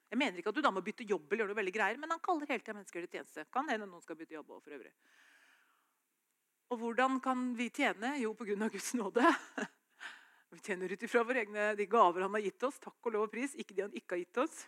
Jeg 0.09 0.17
mener 0.17 0.41
ikke 0.41 0.51
at 0.51 0.57
du 0.57 0.63
da 0.65 0.71
må 0.73 0.81
bytte 0.81 1.05
jobb, 1.05 1.27
eller 1.29 1.43
gjøre 1.43 1.53
noe 1.53 1.59
veldig 1.59 1.73
greier, 1.75 1.99
men 2.01 2.13
han 2.15 2.21
kaller 2.25 2.49
hele 2.49 2.63
tida 2.63 2.75
mennesker 2.77 3.05
til 3.05 3.19
tjeneste. 3.19 3.45
Kan 3.53 3.69
hende 3.69 3.85
noen 3.85 4.03
skal 4.03 4.17
bytte 4.17 4.37
jobb 4.39 4.55
også, 4.55 4.63
for 4.65 4.77
øvrig. 4.79 4.93
Og 6.69 6.81
hvordan 6.81 7.19
kan 7.25 7.43
vi 7.57 7.69
tjene? 7.73 8.15
Jo, 8.21 8.33
pga. 8.37 8.57
Guds 8.69 8.93
nåde. 8.97 9.25
Vi 10.49 10.57
tjener 10.65 10.89
ut 10.89 11.03
ifra 11.05 11.21
våre 11.21 11.43
egne 11.43 11.65
de 11.77 11.85
gaver 11.85 12.23
han 12.25 12.33
har 12.33 12.41
gitt 12.41 12.63
oss. 12.65 12.79
Takk 12.81 13.05
og 13.05 13.13
lov 13.13 13.27
og 13.27 13.33
pris. 13.35 13.51
Ikke 13.53 13.75
de 13.77 13.83
han 13.85 13.93
ikke 13.93 14.15
har 14.15 14.23
gitt 14.23 14.39
oss. 14.41 14.63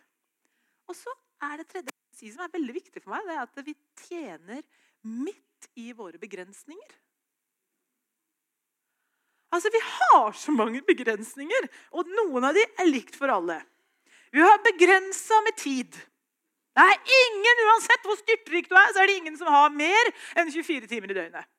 Og 0.86 0.94
så 0.94 1.10
er 1.42 1.58
det 1.58 1.66
tredje 1.72 1.90
som 2.30 2.44
er 2.44 2.52
veldig 2.52 2.74
viktig 2.76 3.02
for 3.02 3.14
meg, 3.14 3.26
det 3.26 3.34
er 3.34 3.42
at 3.42 3.62
vi 3.66 3.74
tjener 4.04 4.62
midt 5.02 5.68
i 5.80 5.90
våre 5.96 6.20
begrensninger. 6.22 6.98
Altså, 9.52 9.68
Vi 9.72 9.80
har 9.84 10.32
så 10.32 10.52
mange 10.52 10.82
begrensninger, 10.82 11.68
og 11.92 12.08
noen 12.16 12.48
av 12.48 12.56
de 12.56 12.64
er 12.80 12.88
likt 12.88 13.16
for 13.18 13.28
alle. 13.32 13.58
Vi 14.32 14.40
har 14.40 14.62
begrensa 14.64 15.40
med 15.44 15.56
tid. 15.60 15.98
Det 16.72 16.84
er 16.88 17.10
ingen, 17.20 17.66
Uansett 17.68 18.06
hvor 18.08 18.16
styrtrik 18.16 18.70
du 18.70 18.76
er, 18.80 18.92
så 18.94 19.02
er 19.02 19.10
det 19.10 19.18
ingen 19.20 19.36
som 19.36 19.50
har 19.52 19.74
mer 19.76 20.12
enn 20.40 20.48
24 20.48 20.88
timer 20.88 21.12
i 21.12 21.18
døgnet. 21.18 21.50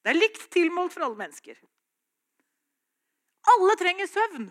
Det 0.00 0.14
er 0.14 0.16
likt 0.16 0.46
tilmålt 0.54 0.94
for 0.94 1.04
alle 1.04 1.18
mennesker. 1.18 1.58
Alle 3.52 3.76
trenger 3.76 4.08
søvn. 4.08 4.48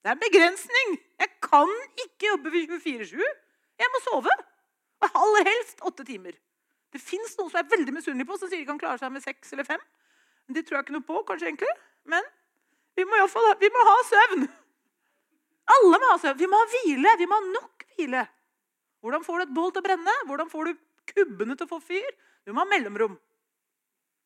Det 0.00 0.08
er 0.12 0.14
en 0.14 0.22
begrensning. 0.22 0.94
Jeg 1.20 1.30
kan 1.42 1.72
ikke 2.04 2.30
jobbe 2.30 2.52
24-7. 2.54 3.18
Jeg 3.82 3.92
må 3.94 4.02
sove. 4.06 4.36
Og 5.00 5.18
aller 5.24 5.48
helst 5.50 5.82
åtte 5.90 6.06
timer. 6.06 6.38
Det 6.92 7.00
fins 7.02 7.34
noen 7.38 7.50
som 7.50 7.60
er 7.60 7.70
veldig 7.70 7.94
misunnelige 7.96 8.28
på, 8.30 8.38
som 8.38 8.50
sier 8.50 8.62
de 8.62 8.68
kan 8.68 8.80
klare 8.80 9.00
seg 9.00 9.12
med 9.14 9.24
seks 9.24 9.52
eller 9.54 9.66
fem. 9.68 9.82
Det 10.50 10.64
tror 10.66 10.80
jeg 10.80 10.86
ikke 10.86 10.96
noe 10.98 11.06
på, 11.06 11.22
kanskje 11.28 11.50
egentlig. 11.50 11.72
Men 12.10 12.26
vi 12.98 13.06
må, 13.06 13.16
iallfall, 13.20 13.52
vi 13.60 13.70
må 13.72 13.86
ha 13.86 13.96
søvn. 14.08 14.44
Alle 15.76 16.02
må 16.02 16.12
ha 16.12 16.18
søvn. 16.20 16.38
Vi 16.40 16.50
må 16.50 16.60
ha 16.60 16.68
hvile. 16.74 17.16
Vi 17.20 17.30
må 17.30 17.38
ha 17.38 17.48
nok 17.54 17.86
hvile. 17.94 18.26
Hvordan 19.00 19.24
får 19.24 19.40
du 19.40 19.46
et 19.46 19.56
bål 19.56 19.72
til 19.72 19.82
å 19.82 19.86
brenne? 19.86 20.14
Hvordan 20.28 20.50
får 20.52 20.70
du 20.70 20.78
kubbene 21.14 21.56
til 21.56 21.68
å 21.68 21.74
få 21.74 21.80
fyr? 21.84 22.08
Du 22.44 22.52
må 22.52 22.64
ha 22.64 22.68
mellomrom. 22.68 23.16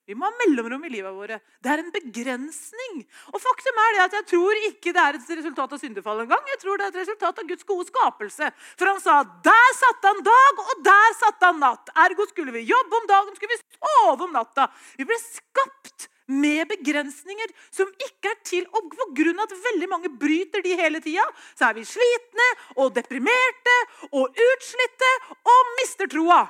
Vi 0.04 0.12
må 0.18 0.28
ha 0.28 0.34
mellomrom 0.36 0.82
i 0.84 0.90
livet 0.92 1.14
våre. 1.16 1.38
Det 1.64 1.70
er 1.72 1.80
en 1.80 1.92
begrensning. 1.92 2.98
Og 3.32 3.40
faktum 3.40 3.78
er 3.80 3.94
det 3.94 4.02
at 4.04 4.16
Jeg 4.18 4.26
tror 4.34 4.58
ikke 4.68 4.92
det 4.92 5.00
er 5.00 5.16
et 5.16 5.30
resultat 5.38 5.72
av 5.72 5.80
syndefall 5.80 6.24
engang. 6.24 6.42
Jeg 6.52 6.60
tror 6.60 6.80
det 6.80 6.88
er 6.88 6.92
et 6.92 7.00
resultat 7.00 7.40
av 7.40 7.48
Guds 7.48 7.68
gode 7.68 7.86
skapelse. 7.88 8.50
For 8.76 8.90
han 8.90 9.00
sa 9.00 9.22
der 9.46 9.70
satte 9.78 10.12
han 10.12 10.20
dag, 10.26 10.60
og 10.64 10.82
der 10.84 11.16
satte 11.20 11.48
han 11.48 11.62
natt. 11.62 11.94
Ergo 12.04 12.28
skulle 12.28 12.52
vi 12.52 12.66
jobbe 12.68 13.00
om 13.00 13.08
dagen, 13.08 13.38
skulle 13.38 13.56
vi 13.56 13.62
sove 13.78 14.28
om 14.28 14.36
natta. 14.36 14.68
Vi 14.98 15.08
ble 15.08 15.16
skapt 15.22 16.10
med 16.30 16.68
begrensninger 16.70 17.52
som 17.74 17.90
ikke 18.00 18.32
er 18.32 18.40
til. 18.46 18.66
Og 18.72 18.90
pga. 18.92 19.30
at 19.44 19.54
veldig 19.68 19.88
mange 19.88 20.10
bryter 20.18 20.62
de 20.64 20.76
hele 20.78 21.00
tida, 21.00 21.24
så 21.54 21.70
er 21.70 21.74
vi 21.74 21.84
slitne 21.84 22.48
og 22.76 22.94
deprimerte 22.94 23.76
og 24.12 24.28
utslitte 24.28 25.10
og 25.44 25.72
mister 25.80 26.10
troa. 26.10 26.44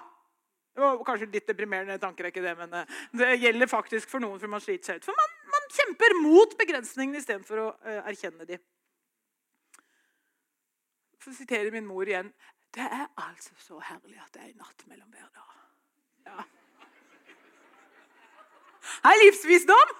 Kanskje 0.75 1.31
litt 1.31 1.47
deprimerende 1.47 2.01
tanker, 2.03 2.27
ikke 2.27 2.43
det, 2.43 2.57
men 2.59 2.73
eh, 2.75 2.95
det 3.15 3.37
gjelder 3.39 3.71
faktisk 3.71 4.11
for 4.11 4.23
noen. 4.23 4.41
For 4.43 4.51
man 4.51 4.63
sliter 4.63 4.91
seg 4.91 4.99
ut. 4.99 5.07
For 5.07 5.19
man, 5.19 5.37
man 5.55 5.69
kjemper 5.71 6.17
mot 6.19 6.57
begrensningene 6.59 7.21
istedenfor 7.23 7.63
å 7.63 7.69
uh, 7.79 8.01
erkjenne 8.11 8.47
dem. 8.49 8.63
For 11.23 11.31
å 11.31 11.39
sitere 11.39 11.71
min 11.73 11.87
mor 11.89 12.05
igjen 12.05 12.29
Det 12.75 12.85
er 12.85 13.07
altså 13.23 13.55
så 13.63 13.79
herlig 13.81 14.19
at 14.21 14.35
det 14.35 14.43
er 14.45 14.57
natt 14.59 14.83
mellom 14.91 15.09
hver 15.15 15.31
dag. 15.31 15.55
Ja. 16.27 16.43
Hei, 19.05 19.19
livsvisdom! 19.21 19.91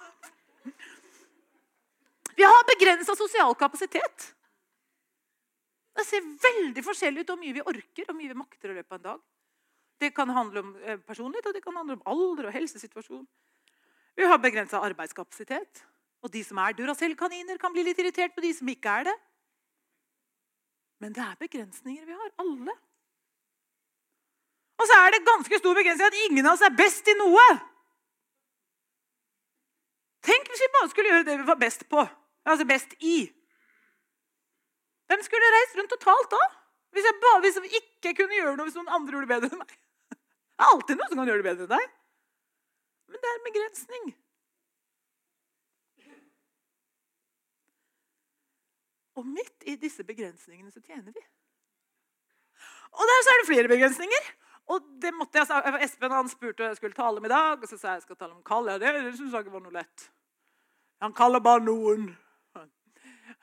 Vi 2.35 2.43
har 2.43 2.63
begrensa 2.67 3.13
sosial 3.15 3.53
kapasitet. 3.55 4.31
Det 5.95 6.05
ser 6.07 6.23
veldig 6.25 6.83
forskjellig 6.83 7.21
ut 7.21 7.29
hvor 7.29 7.37
mye 7.39 7.53
vi 7.53 7.63
orker 7.63 8.09
og 8.09 8.17
mye 8.17 8.31
vi 8.31 8.37
makter 8.39 8.73
i 8.73 8.77
løpet 8.79 8.95
av 8.95 8.97
en 8.97 9.03
dag. 9.03 9.19
Det 10.01 10.09
kan 10.17 10.33
handle 10.33 10.63
om 10.63 10.71
eh, 10.81 10.97
personlighet, 10.97 11.45
og 11.45 11.53
det 11.55 11.61
kan 11.63 11.77
handle 11.77 11.99
om 11.99 12.09
alder 12.11 12.49
og 12.49 12.57
helsesituasjon. 12.57 13.27
Vi 14.17 14.25
har 14.25 14.41
begrensa 14.41 14.81
arbeidskapasitet. 14.83 15.85
Og 16.25 16.33
de 16.33 16.41
som 16.43 16.57
er 16.65 16.73
Duracell-kaniner, 16.73 17.61
kan 17.61 17.71
bli 17.75 17.85
litt 17.85 18.01
irritert 18.01 18.33
på 18.33 18.41
de 18.43 18.51
som 18.57 18.73
ikke 18.73 18.97
er 18.99 19.07
det. 19.11 19.15
Men 21.05 21.13
det 21.13 21.21
er 21.21 21.37
begrensninger 21.45 22.09
vi 22.09 22.17
har, 22.17 22.33
alle. 22.41 22.75
Og 24.81 24.89
så 24.89 24.99
er 25.05 25.13
det 25.13 25.23
ganske 25.29 25.61
stor 25.61 25.77
begrensning 25.77 26.09
at 26.09 26.21
ingen 26.25 26.49
av 26.49 26.57
oss 26.57 26.65
er 26.65 26.73
best 26.75 27.07
i 27.13 27.17
noe. 27.21 27.47
Tenk 30.25 30.51
hvis 30.51 30.63
vi 30.65 30.73
bare 30.73 30.91
skulle 30.91 31.11
gjøre 31.11 31.27
det 31.27 31.39
vi 31.41 31.47
var 31.47 31.59
best 31.61 31.87
på. 31.91 32.03
Altså 32.45 32.65
best 32.69 32.93
i. 32.99 33.17
Hvem 35.09 35.23
skulle 35.25 35.53
reist 35.55 35.77
rundt 35.77 35.93
totalt 35.93 36.31
da? 36.33 36.43
Hvis 36.95 37.05
jeg, 37.05 37.17
bare, 37.21 37.41
hvis 37.43 37.57
jeg 37.59 37.81
ikke 37.81 38.13
kunne 38.21 38.37
gjøre 38.37 38.55
noe 38.57 38.69
hvis 38.69 38.77
noen 38.77 38.93
andre 38.97 39.17
gjorde 39.17 39.27
det 39.27 39.33
bedre 39.35 39.49
enn 39.51 39.61
meg. 39.61 39.73
Det 40.15 40.63
er 40.63 40.71
alltid 40.71 40.99
noen 40.99 41.11
som 41.11 41.19
kan 41.19 41.29
gjøre 41.29 41.43
det 41.43 41.49
bedre 41.49 41.65
enn 41.67 41.73
deg. 41.75 41.97
Men 43.11 43.21
det 43.21 43.29
er 43.29 43.39
en 43.39 43.49
begrensning. 43.49 44.13
Og 49.15 49.27
midt 49.27 49.67
i 49.69 49.75
disse 49.79 50.03
begrensningene 50.07 50.71
så 50.73 50.81
tjener 50.83 51.13
vi. 51.15 51.21
Og 52.95 53.11
der 53.11 53.21
så 53.23 53.33
er 53.33 53.41
det 53.41 53.49
flere 53.51 53.71
begrensninger. 53.71 54.31
Og 54.73 54.85
det 55.01 55.11
måtte 55.13 55.37
jeg, 55.37 55.47
sa, 55.49 55.59
Espen 55.85 56.13
han 56.13 56.29
spurte 56.29 56.65
jeg 56.65 56.77
skulle 56.79 56.97
tale 56.97 57.21
om 57.21 57.25
i 57.27 57.31
dag, 57.31 57.61
og 57.61 57.69
så 57.69 57.77
sa 57.77 57.93
jeg 57.93 58.01
jeg 58.01 58.07
skal 58.07 58.19
tale 58.21 58.33
om 58.33 58.45
Kall. 58.45 58.69
Ja, 58.71 58.79
det, 58.81 58.93
det 59.05 59.13
syns 59.17 59.33
jeg 59.33 59.45
ikke 59.45 59.53
var 59.53 59.65
noe 59.65 59.75
lett. 59.75 60.07
Han 61.03 61.13
kaller 61.13 61.43
bare 61.43 61.61
noen. 61.61 62.13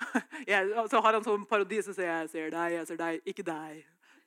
Jeg, 0.48 0.72
så 0.90 0.98
har 1.04 1.14
han 1.14 1.22
sånn 1.22 1.44
parodi, 1.46 1.76
så 1.84 1.92
sier 1.94 2.08
jeg, 2.08 2.22
jeg 2.24 2.30
ser 2.32 2.48
deg, 2.50 2.72
jeg 2.74 2.86
ser 2.88 2.98
deg, 2.98 3.20
ikke 3.28 3.44
deg. 3.46 3.82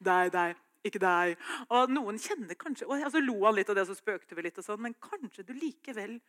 Deg, 0.07 0.29
deg 0.31 0.53
ikke 0.85 1.01
deg. 1.01 1.35
Og 1.73 1.91
noen 1.91 2.19
kjenner 2.21 2.57
kanskje 2.59 2.87
og 2.87 3.03
Så 3.11 3.21
lo 3.23 3.39
han 3.43 3.57
litt 3.57 3.71
av 3.71 3.79
det, 3.79 3.87
så 3.89 3.97
spøkte 3.97 4.37
vi 4.37 4.45
litt, 4.45 4.59
og 4.61 4.67
sånn, 4.67 4.83
men 4.85 4.95
kanskje 5.01 5.45
du 5.47 5.53
likevel 5.57 6.19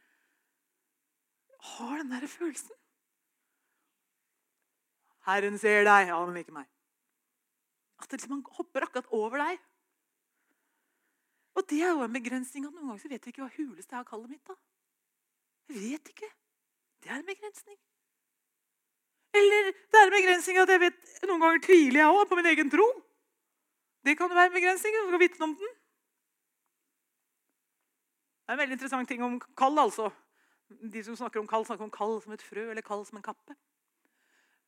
har 1.77 2.01
den 2.01 2.13
der 2.15 2.27
følelsen. 2.31 2.75
Herren 5.27 5.59
ser 5.59 5.85
deg, 5.87 6.13
ja, 6.13 6.19
men 6.23 6.39
ikke 6.41 6.55
meg. 6.55 6.69
At 7.99 8.11
det 8.11 8.21
liksom, 8.21 8.37
han 8.37 8.59
hopper 8.59 8.87
akkurat 8.87 9.09
over 9.17 9.43
deg. 9.43 9.63
Og 11.57 11.65
det 11.71 11.81
er 11.83 11.93
jo 11.95 12.05
en 12.05 12.13
begrensning. 12.13 12.67
at 12.67 12.75
Noen 12.75 12.91
ganger 12.91 13.03
så 13.03 13.11
vet 13.11 13.27
vi 13.27 13.33
ikke 13.33 13.45
hva 13.45 13.53
huleste 13.57 13.97
er 13.97 14.09
kallet 14.09 14.33
mitt. 14.33 14.45
da. 14.47 14.57
Jeg 15.71 15.83
vet 15.83 16.13
ikke. 16.13 16.29
Det 17.03 17.11
er 17.11 17.21
en 17.21 17.31
begrensning. 17.31 17.79
Eller 19.37 19.73
det 19.73 20.01
er 20.01 20.07
en 20.07 20.17
begrensning 20.17 20.59
at 20.61 20.71
jeg 20.73 20.81
vet, 20.81 21.01
noen 21.29 21.43
ganger 21.43 21.65
tviler 21.65 22.01
jeg 22.01 22.13
også 22.13 22.29
på 22.31 22.39
min 22.39 22.51
egen 22.53 22.71
tro. 22.73 22.87
Det 24.07 24.15
kan 24.19 24.31
være 24.31 24.53
en 24.53 24.57
begrensning. 24.57 24.95
Du 24.95 25.11
skal 25.11 25.25
vitne 25.25 25.49
om 25.49 25.57
den. 25.59 25.75
Det 28.47 28.53
er 28.53 28.57
en 28.57 28.63
veldig 28.63 28.77
interessant 28.79 29.09
ting 29.09 29.25
om 29.27 29.41
kall. 29.59 29.79
altså. 29.83 30.11
De 30.93 31.03
som 31.05 31.17
snakker 31.17 31.41
om 31.41 31.49
kall, 31.51 31.67
snakker 31.67 31.85
om 31.85 31.91
kall 31.91 32.21
som 32.23 32.33
et 32.37 32.43
frø 32.43 32.71
eller 32.71 32.85
kall 32.87 33.05
som 33.07 33.19
en 33.19 33.27
kappe. 33.27 33.57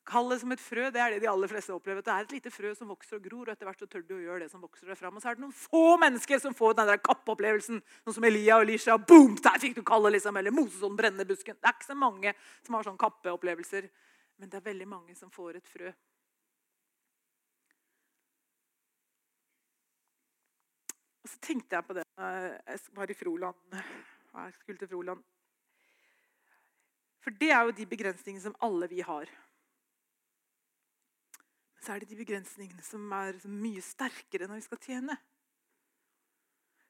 Kallet 0.08 0.40
som 0.40 0.52
et 0.54 0.62
frø 0.62 0.86
det 0.88 1.00
er 1.04 1.12
det 1.12 1.20
de 1.20 1.28
aller 1.28 1.50
fleste 1.50 1.74
opplever. 1.74 2.00
Det 2.04 2.12
er 2.12 2.24
et 2.24 2.30
lite 2.38 2.50
frø 2.52 2.70
som 2.76 2.88
vokser 2.88 3.18
og 3.18 3.24
gror, 3.26 3.42
og 3.44 3.52
etter 3.52 3.68
hvert 3.68 3.82
så 3.82 3.88
tør 3.90 4.04
du 4.08 4.14
å 4.16 4.20
gjøre 4.22 4.46
det 4.46 4.50
som 4.52 4.62
vokser 4.64 4.88
deg 4.88 4.96
fram. 4.96 5.16
Og 5.18 5.24
så 5.24 5.28
er 5.28 5.36
det 5.36 5.44
noen 5.44 5.56
få 5.56 5.98
mennesker 6.00 6.40
som 6.40 6.54
får 6.56 6.78
den 6.78 6.88
der 6.88 7.00
kappeopplevelsen. 7.04 7.82
Sånn 8.06 8.16
som 8.16 8.26
Elia 8.28 8.56
og 8.56 8.64
Elisha. 8.64 8.96
Boom! 8.96 9.34
Der 9.44 9.58
fikk 9.60 9.74
du 9.76 9.82
kallet, 9.84 10.14
liksom. 10.16 10.38
Eller 10.40 10.54
Moses 10.54 10.80
og 10.86 10.94
brennende 10.96 11.26
busken. 11.28 11.58
Det 11.58 11.68
er 11.68 11.76
ikke 11.76 11.90
så 11.90 11.96
mange 11.98 12.32
som 12.64 12.78
har 12.78 12.88
sånne 12.88 13.02
kappeopplevelser. 13.02 13.88
Men 14.40 14.52
det 14.52 14.60
er 14.60 14.64
veldig 14.70 14.88
mange 14.88 15.16
som 15.18 15.32
får 15.34 15.58
et 15.58 15.68
frø. 15.68 15.92
Og 21.26 21.32
så 21.34 21.42
tenkte 21.44 21.76
jeg 21.76 21.84
på 21.84 21.98
det 21.98 22.06
jeg 22.08 22.78
var 22.96 23.12
i 23.12 23.18
Froland. 23.18 23.76
Jeg 24.38 24.56
skulle 24.56 24.80
til 24.80 24.88
Froland. 24.88 25.20
For 27.20 27.36
det 27.36 27.52
er 27.52 27.66
jo 27.68 27.76
de 27.76 27.86
begrensningene 27.90 28.46
som 28.46 28.56
alle 28.64 28.88
vi 28.88 29.02
har. 29.04 29.28
Så 31.88 31.94
er 31.94 32.02
det 32.04 32.10
de 32.10 32.18
begrensningene 32.20 32.82
som 32.84 33.06
er 33.16 33.38
mye 33.48 33.80
sterkere 33.80 34.44
når 34.44 34.58
vi 34.58 34.64
skal 34.66 34.80
tjene. 34.84 35.14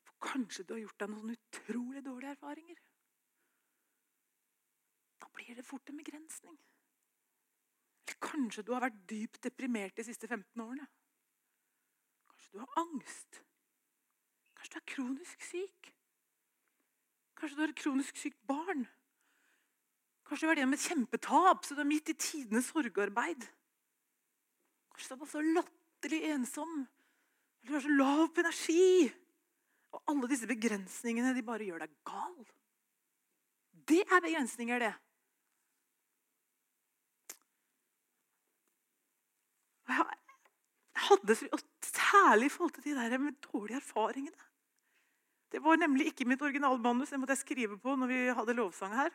For 0.03 0.17
kanskje 0.33 0.65
du 0.67 0.73
har 0.75 0.81
gjort 0.81 1.03
deg 1.05 1.11
noen 1.13 1.35
utrolig 1.37 2.01
dårlige 2.03 2.33
erfaringer. 2.35 2.81
Da 5.23 5.29
blir 5.39 5.55
det 5.55 5.65
fort 5.69 5.93
en 5.93 6.01
begrensning. 6.01 6.57
Eller 8.09 8.19
kanskje 8.27 8.65
du 8.67 8.73
har 8.75 8.83
vært 8.89 8.97
dypt 9.13 9.39
deprimert 9.47 9.95
de 10.01 10.07
siste 10.09 10.27
15 10.27 10.65
årene. 10.65 10.89
Kanskje 12.33 12.57
du 12.57 12.59
har 12.65 12.81
angst. 12.83 13.39
Kanskje 14.59 14.73
du 14.73 14.81
er 14.81 14.89
kronisk 14.97 15.47
syk. 15.47 15.93
Kanskje 17.39 17.55
du 17.55 17.63
har 17.63 17.77
et 17.77 17.85
kronisk 17.85 18.19
sykt 18.19 18.43
barn. 18.51 18.83
Kanskje 20.27 20.43
du 20.43 20.49
har 20.49 20.57
vært 20.57 20.65
gjennom 20.65 20.81
et 20.81 20.89
kjempetap, 20.89 21.63
så 21.63 21.79
du 21.79 21.85
er 21.85 21.91
midt 21.95 22.11
i 22.11 22.19
tidenes 22.19 22.73
sorgarbeid. 22.75 23.47
Kanskje 24.99 25.15
han 25.15 25.19
var 25.21 25.29
så 25.31 25.41
latterlig 25.47 26.19
ensom, 26.33 26.71
eller 27.63 27.77
er 27.79 27.83
så 27.85 27.93
lav 28.01 28.23
på 28.35 28.43
energi. 28.43 29.11
Og 29.95 30.11
alle 30.11 30.31
disse 30.33 30.49
begrensningene 30.51 31.31
de 31.37 31.45
bare 31.47 31.69
gjør 31.69 31.85
deg 31.85 31.93
gal. 32.09 32.49
Det 33.87 34.01
er 34.03 34.25
begrensninger, 34.25 34.83
det. 34.83 34.91
Jeg 39.89 41.07
hadde 41.07 41.39
Særlig 41.87 42.51
i 42.51 42.53
forhold 42.57 42.75
til 42.75 42.85
de 42.89 42.97
der 42.99 43.23
med 43.23 43.39
dårlige 43.47 43.79
erfaringene. 43.79 44.51
Det 45.53 45.63
var 45.63 45.79
nemlig 45.79 46.11
ikke 46.11 46.27
mitt 46.27 46.43
originalmanus. 46.43 47.15
Det 47.15 47.21
måtte 47.21 47.37
jeg 47.37 47.45
skrive 47.45 47.79
på 47.79 47.95
når 47.95 48.11
vi 48.11 48.19
hadde 48.35 48.59
lovsang 48.59 48.99
her. 48.99 49.15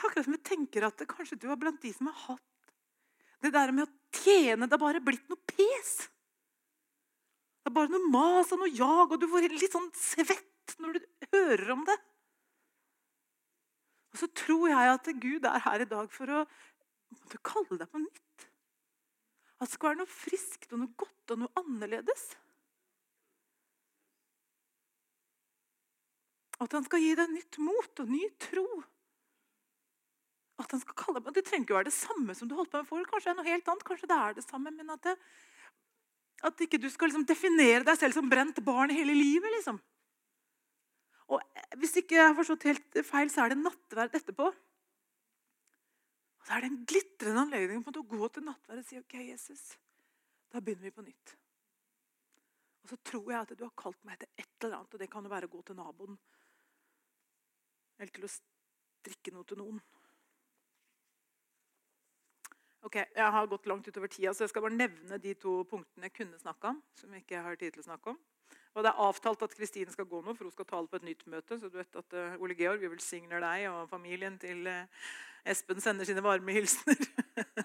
Akkurat 0.00 0.24
som 0.24 0.34
jeg 0.34 0.44
tenker 0.46 0.88
at 0.88 0.98
det, 0.98 1.08
kanskje 1.12 1.38
du 1.40 1.50
er 1.52 1.60
blant 1.60 1.82
de 1.82 1.92
som 1.92 2.08
har 2.08 2.18
hatt 2.24 2.53
det 3.44 3.52
der 3.54 3.72
med 3.74 3.86
å 3.86 4.20
tjene. 4.22 4.66
Det 4.66 4.76
har 4.76 4.82
bare 4.82 5.04
blitt 5.04 5.28
noe 5.30 5.40
pes. 5.50 5.94
Det 7.64 7.70
er 7.70 7.76
bare 7.78 7.92
noe 7.92 8.10
mas 8.12 8.52
og 8.52 8.60
noe 8.60 8.72
jag, 8.72 9.12
og 9.12 9.20
du 9.20 9.28
får 9.30 9.48
litt 9.52 9.72
sånn 9.72 9.90
svett 9.96 10.76
når 10.82 10.98
du 10.98 11.06
hører 11.32 11.70
om 11.76 11.84
det. 11.88 11.96
Og 14.14 14.20
så 14.20 14.28
tror 14.30 14.68
jeg 14.70 14.92
at 14.92 15.08
Gud 15.22 15.46
er 15.48 15.64
her 15.64 15.82
i 15.82 15.90
dag 15.90 16.10
for 16.12 16.30
å 16.30 16.44
kalle 17.42 17.80
deg 17.80 17.88
på 17.90 18.02
nytt. 18.02 18.46
At 19.58 19.66
det 19.66 19.74
skal 19.74 19.90
være 19.90 20.02
noe 20.02 20.12
friskt 20.12 20.72
og 20.74 20.82
noe 20.82 20.98
godt 21.00 21.34
og 21.34 21.40
noe 21.40 21.62
annerledes. 21.62 22.24
At 26.62 26.76
han 26.76 26.86
skal 26.86 27.02
gi 27.02 27.14
deg 27.18 27.32
nytt 27.32 27.58
mot 27.64 28.04
og 28.04 28.12
ny 28.12 28.22
tro. 28.44 28.66
At 30.64 30.72
han 30.72 30.80
skal 30.80 30.96
kalle 30.96 31.20
meg, 31.20 31.34
Det 31.36 31.44
trenger 31.44 31.66
ikke 31.66 31.76
være 31.76 31.90
det 31.90 31.96
samme 31.96 32.36
som 32.36 32.48
du 32.48 32.56
holdt 32.56 32.72
på 32.72 32.80
med 32.80 32.88
for. 32.88 33.08
Kanskje 33.10 33.28
det 33.28 33.34
er 33.34 33.40
noe 33.40 33.52
helt 33.52 33.68
annet, 33.68 33.88
kanskje 33.88 34.10
det 34.10 34.20
er 34.20 34.36
det 34.38 34.44
samme, 34.46 34.72
men 34.72 34.92
at, 34.94 35.02
det, 35.04 35.16
at 36.48 36.62
ikke 36.66 36.80
du 36.80 36.88
skal 36.92 37.10
liksom 37.10 37.26
definere 37.28 37.84
deg 37.84 37.98
selv 38.00 38.16
som 38.16 38.30
brent 38.30 38.60
barn 38.64 38.94
hele 38.94 39.16
livet. 39.16 39.50
liksom. 39.58 39.80
Og 41.28 41.40
Hvis 41.80 41.96
ikke 42.00 42.16
jeg 42.16 42.28
har 42.28 42.36
forstått 42.36 42.68
helt 42.70 43.00
feil, 43.06 43.30
så 43.32 43.44
er 43.44 43.52
det 43.52 43.62
nattverd 43.62 44.16
etterpå. 44.16 44.50
Og 46.38 46.46
Så 46.46 46.52
er 46.52 46.64
det 46.64 46.70
en 46.70 46.84
glitrende 46.84 47.46
anledning 47.46 47.80
på 47.84 47.92
å 47.96 48.04
gå 48.08 48.28
til 48.28 48.44
nattverd 48.44 48.82
og 48.82 48.86
si 48.88 49.00
ok, 49.00 49.16
Jesus, 49.30 49.62
da 50.52 50.60
begynner 50.60 50.88
vi 50.88 50.96
på 50.96 51.04
nytt. 51.04 51.36
Og 52.84 52.92
så 52.92 52.98
tror 53.00 53.30
jeg 53.32 53.40
at 53.40 53.54
du 53.56 53.64
har 53.64 53.72
kalt 53.80 54.00
meg 54.04 54.20
til 54.20 54.28
et 54.36 54.64
eller 54.66 54.76
annet, 54.76 54.92
og 54.92 55.00
det 55.00 55.08
kan 55.12 55.24
jo 55.24 55.32
være 55.32 55.48
å 55.48 55.52
gå 55.54 55.62
til 55.64 55.78
naboen. 55.78 56.18
Eller 57.96 58.12
til 58.12 58.26
å 58.28 58.32
strikke 58.32 59.32
noe 59.32 59.48
til 59.48 59.60
noen. 59.62 59.80
Ok, 62.84 62.96
Jeg 63.16 63.32
har 63.32 63.46
gått 63.48 63.66
langt 63.66 63.86
utover 63.88 64.08
tida, 64.12 64.34
så 64.34 64.44
jeg 64.44 64.50
skal 64.52 64.62
bare 64.66 64.76
nevne 64.76 65.16
de 65.16 65.30
to 65.40 65.64
punktene 65.64 66.04
jeg 66.04 66.12
kunne 66.18 66.36
snakke 66.36 66.68
om. 66.68 66.82
som 66.92 67.12
jeg 67.12 67.22
ikke 67.24 67.40
har 67.40 67.56
tid 67.56 67.72
til 67.72 67.80
å 67.80 67.84
snakke 67.86 68.10
om. 68.12 68.18
Og 68.74 68.82
Det 68.84 68.90
er 68.90 69.04
avtalt 69.06 69.42
at 69.42 69.54
Kristine 69.56 69.90
skal 69.92 70.04
gå 70.04 70.20
nå, 70.20 70.34
for 70.34 70.44
hun 70.44 70.52
skal 70.52 70.66
tale 70.68 70.88
på 70.88 70.96
et 70.96 71.04
nytt 71.08 71.26
møte. 71.26 71.58
Så 71.58 71.68
du 71.72 71.78
vet 71.78 71.96
at 71.96 72.12
uh, 72.12 72.36
Ole 72.42 72.54
Georg 72.54 72.80
vi 72.80 72.90
velsigner 72.92 73.40
deg 73.40 73.70
og 73.70 73.88
familien 73.88 74.38
til 74.38 74.66
uh, 74.68 74.84
Espen 75.46 75.80
sender 75.80 76.04
sine 76.04 76.22
varme 76.22 76.52
hilsener. 76.52 76.96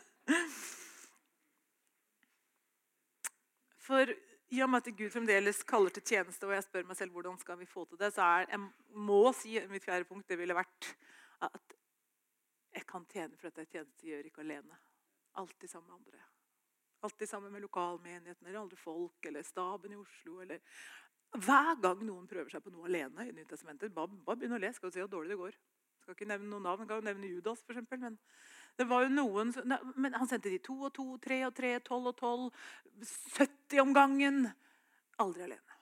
for 3.90 4.06
i 4.50 4.62
og 4.64 4.70
med 4.70 4.88
at 4.88 4.96
Gud 4.96 5.10
fremdeles 5.12 5.64
kaller 5.68 5.90
til 5.90 6.04
tjeneste, 6.04 6.48
og 6.48 6.54
jeg 6.56 6.64
spør 6.64 6.88
meg 6.88 6.96
selv 6.96 7.12
hvordan 7.12 7.38
skal 7.42 7.60
vi 7.60 7.66
få 7.68 7.84
til 7.90 8.00
det, 8.00 8.14
så 8.16 8.22
er, 8.22 8.48
jeg 8.54 8.60
må 8.96 9.34
si 9.36 9.60
mitt 9.68 9.84
fjerde 9.84 10.08
punkt 10.08 10.30
det 10.30 10.40
ville 10.40 10.56
vært 10.56 10.96
at 11.44 11.76
jeg 12.72 12.88
kan 12.88 13.04
tjene 13.12 13.36
for 13.36 13.52
at 13.52 13.58
jeg 13.60 13.86
gjør 14.00 14.24
ikke 14.30 14.46
alene. 14.48 14.89
Alltid 15.40 15.72
sammen 15.72 15.88
med 15.88 15.96
andre. 15.96 16.26
Alltid 17.08 17.30
sammen 17.30 17.52
med 17.52 17.64
lokalmenigheten 17.64 18.48
eller 18.48 18.60
andre 18.60 18.78
folk 18.78 19.26
eller 19.26 19.44
staben 19.48 19.94
i 19.96 20.00
Oslo. 20.00 20.42
Eller 20.44 20.60
hver 21.40 21.76
gang 21.80 22.02
noen 22.04 22.28
prøver 22.28 22.52
seg 22.52 22.64
på 22.66 22.74
noe 22.74 22.90
alene, 22.90 23.28
i 23.30 23.36
Nytestamentet, 23.38 23.94
bare, 23.96 24.12
bare 24.26 24.42
begynn 24.42 24.58
å 24.58 24.60
lese, 24.60 24.80
skal 24.80 24.92
du 24.92 24.98
se 24.98 25.04
hvor 25.06 25.14
dårlig 25.14 25.36
det 25.36 25.40
går. 25.40 25.58
Skal 26.02 26.18
ikke 26.18 26.28
nevne 26.32 26.50
noen 26.50 26.66
navn, 26.66 26.88
Kan 26.88 27.00
kan 27.00 27.08
nevne 27.08 27.30
Judas, 27.30 27.64
eksempel, 27.68 28.02
men 28.02 28.18
jo 28.80 29.44
men 29.96 30.14
Han 30.14 30.28
sendte 30.28 30.50
de 30.50 30.60
to 30.64 30.76
og 30.88 30.94
to, 30.94 31.18
tre 31.18 31.46
og 31.46 31.56
tre, 31.56 31.80
tolv 31.80 32.14
og 32.14 32.18
tolv, 32.18 32.54
70 33.36 33.82
om 33.84 33.94
gangen. 33.94 34.48
Aldri 35.20 35.44
alene. 35.44 35.76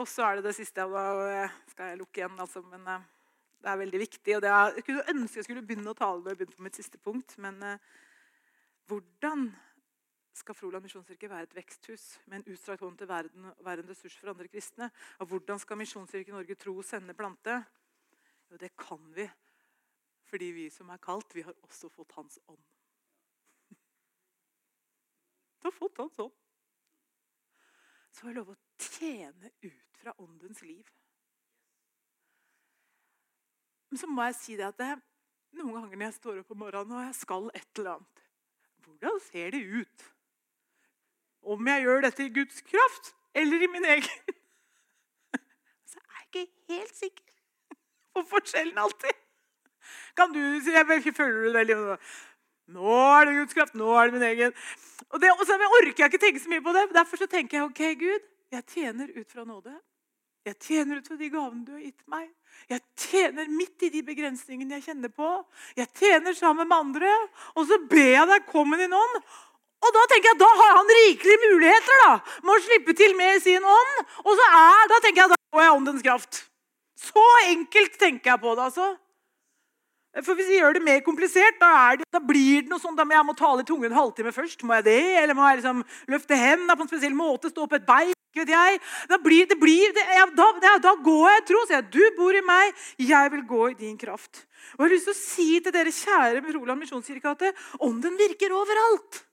Og 0.00 0.08
så 0.08 0.24
er 0.26 0.36
det 0.36 0.48
det 0.48 0.56
siste. 0.56 0.82
Da 0.82 1.48
skal 1.70 1.92
jeg 1.92 2.00
lukke 2.00 2.22
igjen, 2.22 2.38
altså, 2.40 2.62
men 2.66 2.86
eh, 2.88 3.08
det 3.60 3.68
er 3.68 3.80
veldig 3.80 4.00
viktig. 4.00 4.36
og 4.36 4.44
er, 4.44 4.74
Jeg 4.76 4.84
kunne 4.84 5.08
ønske 5.14 5.38
jeg 5.38 5.44
skulle 5.44 5.66
begynne 5.66 5.92
å 5.92 5.98
tale 5.98 6.22
når 6.22 6.32
jeg 6.32 6.40
begynte 6.40 6.56
på 6.56 6.68
mitt 6.68 6.78
siste 6.78 6.98
punkt. 6.98 7.36
Men 7.38 7.60
eh, 7.62 7.90
hvordan 8.88 9.50
skal 10.40 10.56
Froland 10.56 10.86
misjonskirke 10.86 11.28
være 11.30 11.48
et 11.48 11.58
veksthus 11.58 12.06
med 12.26 12.40
en 12.40 12.54
utstrakt 12.54 12.84
hånd 12.84 12.96
til 12.98 13.10
verden 13.10 13.50
og 13.50 13.64
være 13.66 13.84
en 13.84 13.92
ressurs 13.92 14.16
for 14.16 14.32
andre 14.32 14.48
kristne? 14.48 14.90
Og 15.20 15.32
hvordan 15.32 15.60
skal 15.60 15.80
Misjonskirken 15.80 16.34
Norge 16.34 16.56
tro 16.56 16.76
og 16.76 16.86
sende 16.86 17.14
plante? 17.14 17.60
Jo, 18.50 18.56
det 18.56 18.72
kan 18.78 19.02
vi 19.14 19.28
fordi 20.30 20.52
vi 20.54 20.68
som 20.70 20.88
er 20.94 21.00
kalt, 21.02 21.34
vi 21.34 21.42
har 21.42 21.56
også 21.66 21.88
fått 21.90 22.12
Hans 22.14 22.38
ånd. 22.46 22.62
Du 25.58 25.66
har 25.66 25.74
fått 25.74 25.98
Hans 25.98 26.18
ånd. 26.22 26.36
Så 28.10 28.22
har 28.22 28.30
jeg 28.30 28.38
lov 28.38 28.52
å 28.54 28.60
tjene 28.78 29.50
ut 29.62 29.98
fra 29.98 30.14
åndens 30.22 30.62
liv. 30.62 30.86
Men 33.90 33.98
så 33.98 34.08
må 34.10 34.26
jeg 34.28 34.36
si 34.38 34.56
det 34.58 34.68
at 34.68 34.78
det, 34.78 34.90
noen 35.58 35.74
ganger 35.74 35.98
når 35.98 36.06
jeg 36.06 36.18
står 36.20 36.42
opp 36.42 36.54
om 36.54 36.60
morgenen 36.62 36.96
og 36.96 37.06
jeg 37.08 37.16
skal 37.18 37.48
et 37.58 37.80
eller 37.80 37.96
annet 37.98 38.26
Hvordan 38.86 39.18
ser 39.24 39.54
det 39.54 39.62
ut? 39.64 40.04
Om 41.54 41.68
jeg 41.72 41.82
gjør 41.86 42.04
dette 42.04 42.26
i 42.26 42.32
Guds 42.34 42.62
kraft 42.66 43.14
eller 43.34 43.64
i 43.64 43.70
min 43.70 43.86
egen? 43.96 44.34
Så 45.90 45.98
er 45.98 46.16
jeg 46.20 46.28
ikke 46.28 46.74
helt 46.74 46.96
sikker 46.96 47.26
på 48.14 48.24
forskjellen 48.30 48.78
alltid. 48.78 49.16
Kan 50.18 50.34
du 50.34 50.40
si 50.62 50.74
jeg 50.74 51.14
føler 51.14 51.46
du 51.46 51.52
veldig 51.54 51.78
Nå 52.70 52.96
er 53.18 53.26
det 53.26 53.38
Guds 53.40 53.56
kraft, 53.56 53.74
nå 53.74 53.88
er 53.98 54.10
det 54.10 54.14
min 54.14 54.26
egen. 54.28 54.52
Og 55.10 55.18
det, 55.22 55.30
og 55.34 55.46
så 55.46 55.56
orker 55.58 56.04
jeg 56.04 56.12
ikke 56.12 56.22
tenke 56.22 56.42
så 56.42 56.50
mye 56.52 56.62
på 56.62 56.74
det. 56.76 56.84
Derfor 56.94 57.18
så 57.18 57.26
tenker 57.26 57.58
jeg 57.58 57.66
ok, 57.66 57.80
Gud, 57.98 58.28
jeg 58.54 58.66
tjener 58.70 59.10
ut 59.16 59.32
fra 59.32 59.44
nåde. 59.44 59.74
Jeg 60.48 60.56
tjener 60.64 61.00
ut 61.00 61.08
fra 61.08 61.18
de 61.20 61.28
gavene 61.28 61.66
du 61.66 61.74
har 61.74 61.82
gitt 61.84 62.04
meg. 62.08 62.28
Jeg 62.70 62.80
tjener 62.96 63.48
midt 63.52 63.84
i 63.84 63.90
de 63.92 64.00
begrensningene 64.04 64.78
jeg 64.78 64.86
kjenner 64.88 65.12
på. 65.12 65.28
Jeg 65.76 65.90
tjener 65.98 66.36
sammen 66.36 66.68
med 66.68 66.76
andre. 66.76 67.10
Og 67.56 67.66
så 67.68 67.76
ber 67.90 68.14
jeg 68.14 68.28
deg, 68.30 68.46
komme 68.48 68.78
din 68.80 68.94
ånd. 68.96 69.18
Og 69.80 69.92
da 69.96 70.06
tenker 70.12 70.32
jeg, 70.32 70.40
da 70.40 70.48
har 70.60 70.74
han 70.76 70.92
rikelig 70.92 71.36
muligheter 71.44 72.02
da, 72.04 72.10
med 72.44 72.52
å 72.52 72.62
slippe 72.64 72.94
til 72.96 73.14
med 73.16 73.40
sin 73.44 73.64
ånd. 73.64 74.00
Og 74.24 74.32
så 74.36 74.48
er, 74.48 74.90
da 74.92 74.98
tenker 75.00 75.22
jeg, 75.22 75.32
da 75.32 75.38
får 75.56 75.64
jeg 75.64 75.76
åndens 75.76 76.04
kraft. 76.04 76.42
Så 77.00 77.24
enkelt 77.48 77.96
tenker 78.00 78.34
jeg 78.34 78.42
på 78.42 78.52
det. 78.56 78.66
altså. 78.68 78.90
For 80.24 80.36
Hvis 80.36 80.50
vi 80.50 80.58
gjør 80.58 80.76
det 80.76 80.84
mer 80.84 81.00
komplisert, 81.06 81.56
da, 81.60 81.96
det, 81.96 82.08
da 82.12 82.20
blir 82.20 82.64
det 82.64 82.72
noe 82.72 82.82
sånn 82.82 82.98
at 82.98 83.12
jeg 83.16 83.26
må 83.28 83.36
tale 83.38 83.64
i 83.64 83.68
tungen 83.68 83.92
en 83.92 84.00
halvtime 84.00 84.32
først. 84.36 84.64
Må 84.68 84.80
jeg 84.80 84.88
det? 84.88 85.02
Eller 85.22 85.36
må 85.38 85.48
jeg 85.48 85.60
liksom 85.60 85.84
løfte 86.12 86.40
hendene 86.40 86.76
på 86.76 86.84
en 86.84 86.92
spesiell 86.92 87.16
måte? 87.16 87.52
Stå 87.52 87.68
på 87.68 87.78
et 87.78 87.88
bein? 87.88 88.16
Vet 88.38 88.52
jeg. 88.52 88.80
Da, 89.10 89.18
blir, 89.22 89.48
det 89.50 89.58
blir, 89.60 89.94
det, 89.96 90.04
jeg, 90.16 90.28
da, 90.38 90.76
da, 90.82 90.94
går 91.02 91.24
jeg 91.30 91.42
i 91.42 91.46
tro. 91.50 91.64
Sier 91.66 91.80
jeg, 91.80 91.88
du 91.96 92.04
bor 92.18 92.36
i 92.36 92.44
meg, 92.46 92.84
jeg 93.02 93.32
vil 93.34 93.42
gå 93.48 93.64
i 93.72 93.78
din 93.80 93.96
kraft. 94.00 94.44
Og 94.76 94.84
jeg 94.84 94.86
har 94.86 94.94
lyst 94.94 95.10
til 95.10 95.16
å 95.16 95.22
si 95.22 95.48
til 95.64 95.74
dere 95.74 95.94
kjære 95.94 96.44
Roland 96.54 96.84
misjonskirke 96.84 97.34
at 97.34 97.82
ånden 97.82 98.16
virker 98.20 98.54
overalt. 98.54 99.24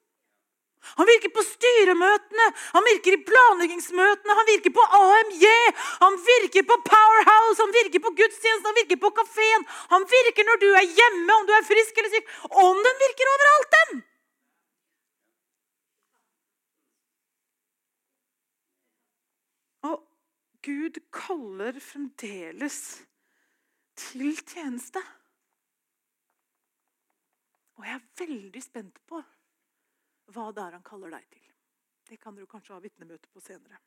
Han 0.96 1.08
virker 1.10 1.32
på 1.36 1.44
styremøtene, 1.44 2.46
han 2.72 2.86
virker 2.88 3.18
i 3.18 3.24
planleggingsmøtene, 3.28 4.36
han 4.40 4.48
virker 4.48 4.72
på 4.78 4.86
AMJ, 5.00 5.48
han 6.04 6.16
virker 6.30 6.64
på 6.70 6.78
Powerhouse, 6.86 7.60
han 7.60 7.74
virker 7.76 8.04
på 8.06 8.14
gudstjenesten, 8.16 8.70
han 8.70 8.78
virker 8.80 9.02
på 9.02 9.12
kafeen. 9.18 9.66
Han 9.92 10.08
virker 10.08 10.48
når 10.48 10.62
du 10.64 10.70
er 10.72 10.86
hjemme, 10.88 11.40
om 11.40 11.50
du 11.50 11.56
er 11.58 11.68
frisk 11.68 12.00
eller 12.00 12.14
syk. 12.14 12.32
Ånden 12.68 13.04
virker 13.04 13.34
overalt, 13.34 13.76
den! 13.76 14.06
Gud 20.68 21.00
kaller 21.16 21.78
fremdeles 21.80 22.80
til 23.96 24.36
tjeneste. 24.44 25.02
Og 27.78 27.86
jeg 27.86 27.96
er 27.96 28.08
veldig 28.20 28.64
spent 28.64 29.04
på 29.08 29.22
hva 30.36 30.48
det 30.52 30.64
er 30.64 30.76
han 30.76 30.86
kaller 30.86 31.14
deg 31.14 31.28
til. 31.32 31.44
Det 32.08 32.18
kan 32.20 32.36
dere 32.36 32.50
kanskje 32.52 32.76
ha 32.76 32.82
vitnemøte 32.84 33.30
på 33.32 33.44
senere. 33.44 33.80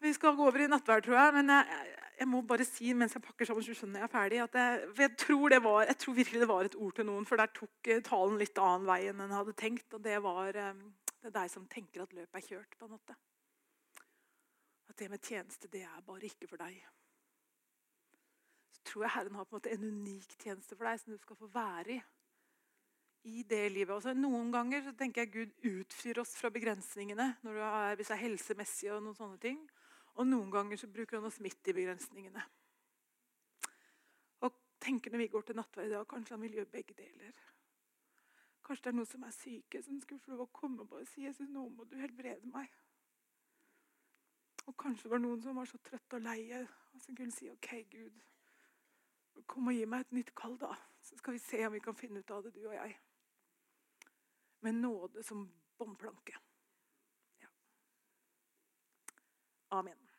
Vi 0.00 0.12
skal 0.16 0.36
gå 0.36 0.46
over 0.46 0.62
i 0.64 0.68
nattverd, 0.70 1.04
tror 1.04 1.18
jeg. 1.18 1.34
Men 1.36 1.52
jeg, 1.52 1.96
jeg, 2.22 2.28
må 2.32 2.40
bare 2.48 2.64
si 2.64 2.94
mens 2.96 3.16
jeg 3.16 3.24
pakker 3.24 3.48
sammen, 3.48 3.64
så 3.66 3.76
skjønner 3.76 4.00
jeg 4.00 4.08
er 4.08 4.14
ferdig, 4.14 4.38
at 4.46 4.56
jeg, 4.56 4.86
jeg, 5.02 5.16
tror 5.20 5.56
var, 5.66 5.82
jeg, 5.90 5.98
tror 6.00 6.16
virkelig 6.16 6.40
det 6.40 6.48
var 6.48 6.68
et 6.68 6.78
ord 6.80 6.94
til 6.96 7.08
noen. 7.10 7.28
For 7.28 7.40
der 7.40 7.52
tok 7.56 7.90
eh, 7.92 8.00
talen 8.06 8.40
litt 8.40 8.62
annen 8.62 8.88
vei 8.88 9.02
enn 9.10 9.20
en 9.26 9.36
hadde 9.36 9.56
tenkt. 9.60 9.90
Og 9.96 10.00
det 10.04 10.16
var 10.24 10.56
eh, 10.56 10.80
det 11.20 11.28
er 11.28 11.36
deg 11.42 11.52
som 11.52 11.68
tenker 11.68 12.06
at 12.06 12.16
løpet 12.16 12.40
er 12.40 12.46
kjørt. 12.46 12.78
på 12.78 12.88
en 12.88 12.96
måte. 12.96 13.18
Det 15.00 15.08
med 15.08 15.22
tjeneste, 15.24 15.68
det 15.72 15.80
er 15.86 16.00
bare 16.04 16.28
ikke 16.28 16.46
for 16.50 16.60
deg. 16.60 16.76
Så 18.76 18.82
tror 18.84 19.06
jeg 19.06 19.12
Herren 19.14 19.38
har 19.38 19.46
på 19.48 19.54
en 19.54 19.60
måte 19.62 19.72
en 19.72 19.86
unik 19.86 20.34
tjeneste 20.42 20.76
for 20.76 20.84
deg 20.84 21.00
som 21.00 21.14
du 21.14 21.20
skal 21.22 21.38
få 21.38 21.48
være 21.54 21.94
i. 21.94 22.00
I 23.30 23.42
det 23.48 23.62
livet. 23.72 23.94
Også 23.94 24.12
noen 24.16 24.52
ganger 24.52 24.84
så 24.84 24.92
tenker 24.96 25.24
jeg 25.24 25.32
Gud 25.32 25.70
utfrir 25.70 26.20
oss 26.20 26.34
fra 26.36 26.48
begrensningene 26.52 27.26
når 27.44 27.56
det 27.56 27.68
er, 27.68 27.96
hvis 27.96 28.12
det 28.12 28.16
er 28.16 28.22
helsemessig 28.26 28.90
og 28.92 29.02
noen 29.06 29.16
sånne 29.16 29.40
ting. 29.40 29.62
Og 30.20 30.28
noen 30.28 30.52
ganger 30.52 30.80
så 30.80 30.88
bruker 30.92 31.16
han 31.16 31.28
oss 31.28 31.40
midt 31.44 31.72
i 31.72 31.76
begrensningene. 31.76 32.44
Og 34.44 34.60
tenker 34.84 35.12
når 35.12 35.24
vi 35.24 35.30
går 35.32 35.48
til 35.48 35.60
nattverd 35.60 35.88
i 35.88 35.94
dag, 35.94 36.06
kanskje 36.12 36.36
han 36.36 36.44
vil 36.44 36.60
gjøre 36.60 36.72
begge 36.76 36.96
deler. 37.00 37.40
Kanskje 38.64 38.84
det 38.84 38.92
er 38.92 39.00
noen 39.00 39.12
som 39.12 39.24
er 39.24 39.36
syke, 39.36 39.82
som 39.84 40.00
skulle 40.04 40.20
få 40.24 40.34
lov 40.34 40.44
å 40.44 40.52
komme 40.60 40.84
og 40.84 40.92
bare 40.92 41.08
si 41.08 41.24
Jesus, 41.24 41.48
nå 41.48 41.68
må 41.72 41.88
du 41.88 41.96
helbrede 42.00 42.52
meg. 42.52 42.68
Og 44.70 44.76
kanskje 44.78 45.08
det 45.08 45.10
var 45.10 45.18
noen 45.18 45.40
som 45.42 45.56
var 45.58 45.66
så 45.66 45.78
trøtte 45.82 46.18
og 46.20 46.22
leie, 46.22 46.60
og 46.94 47.02
som 47.02 47.16
kunne 47.18 47.34
si 47.34 47.48
OK, 47.50 47.70
Gud, 47.90 48.20
kom 49.50 49.70
og 49.72 49.74
gi 49.74 49.88
meg 49.90 50.04
et 50.04 50.12
nytt 50.14 50.30
kall, 50.38 50.54
da. 50.60 50.70
Så 51.02 51.18
skal 51.18 51.34
vi 51.34 51.40
se 51.42 51.64
om 51.66 51.74
vi 51.74 51.80
kan 51.82 51.96
finne 51.98 52.22
ut 52.22 52.30
av 52.30 52.44
det, 52.44 52.52
du 52.54 52.68
og 52.68 52.76
jeg. 52.76 52.94
Med 54.62 54.78
nåde 54.78 55.24
som 55.26 55.42
båndplanke. 55.80 56.38
Ja. 57.42 57.50
Amen. 59.80 60.09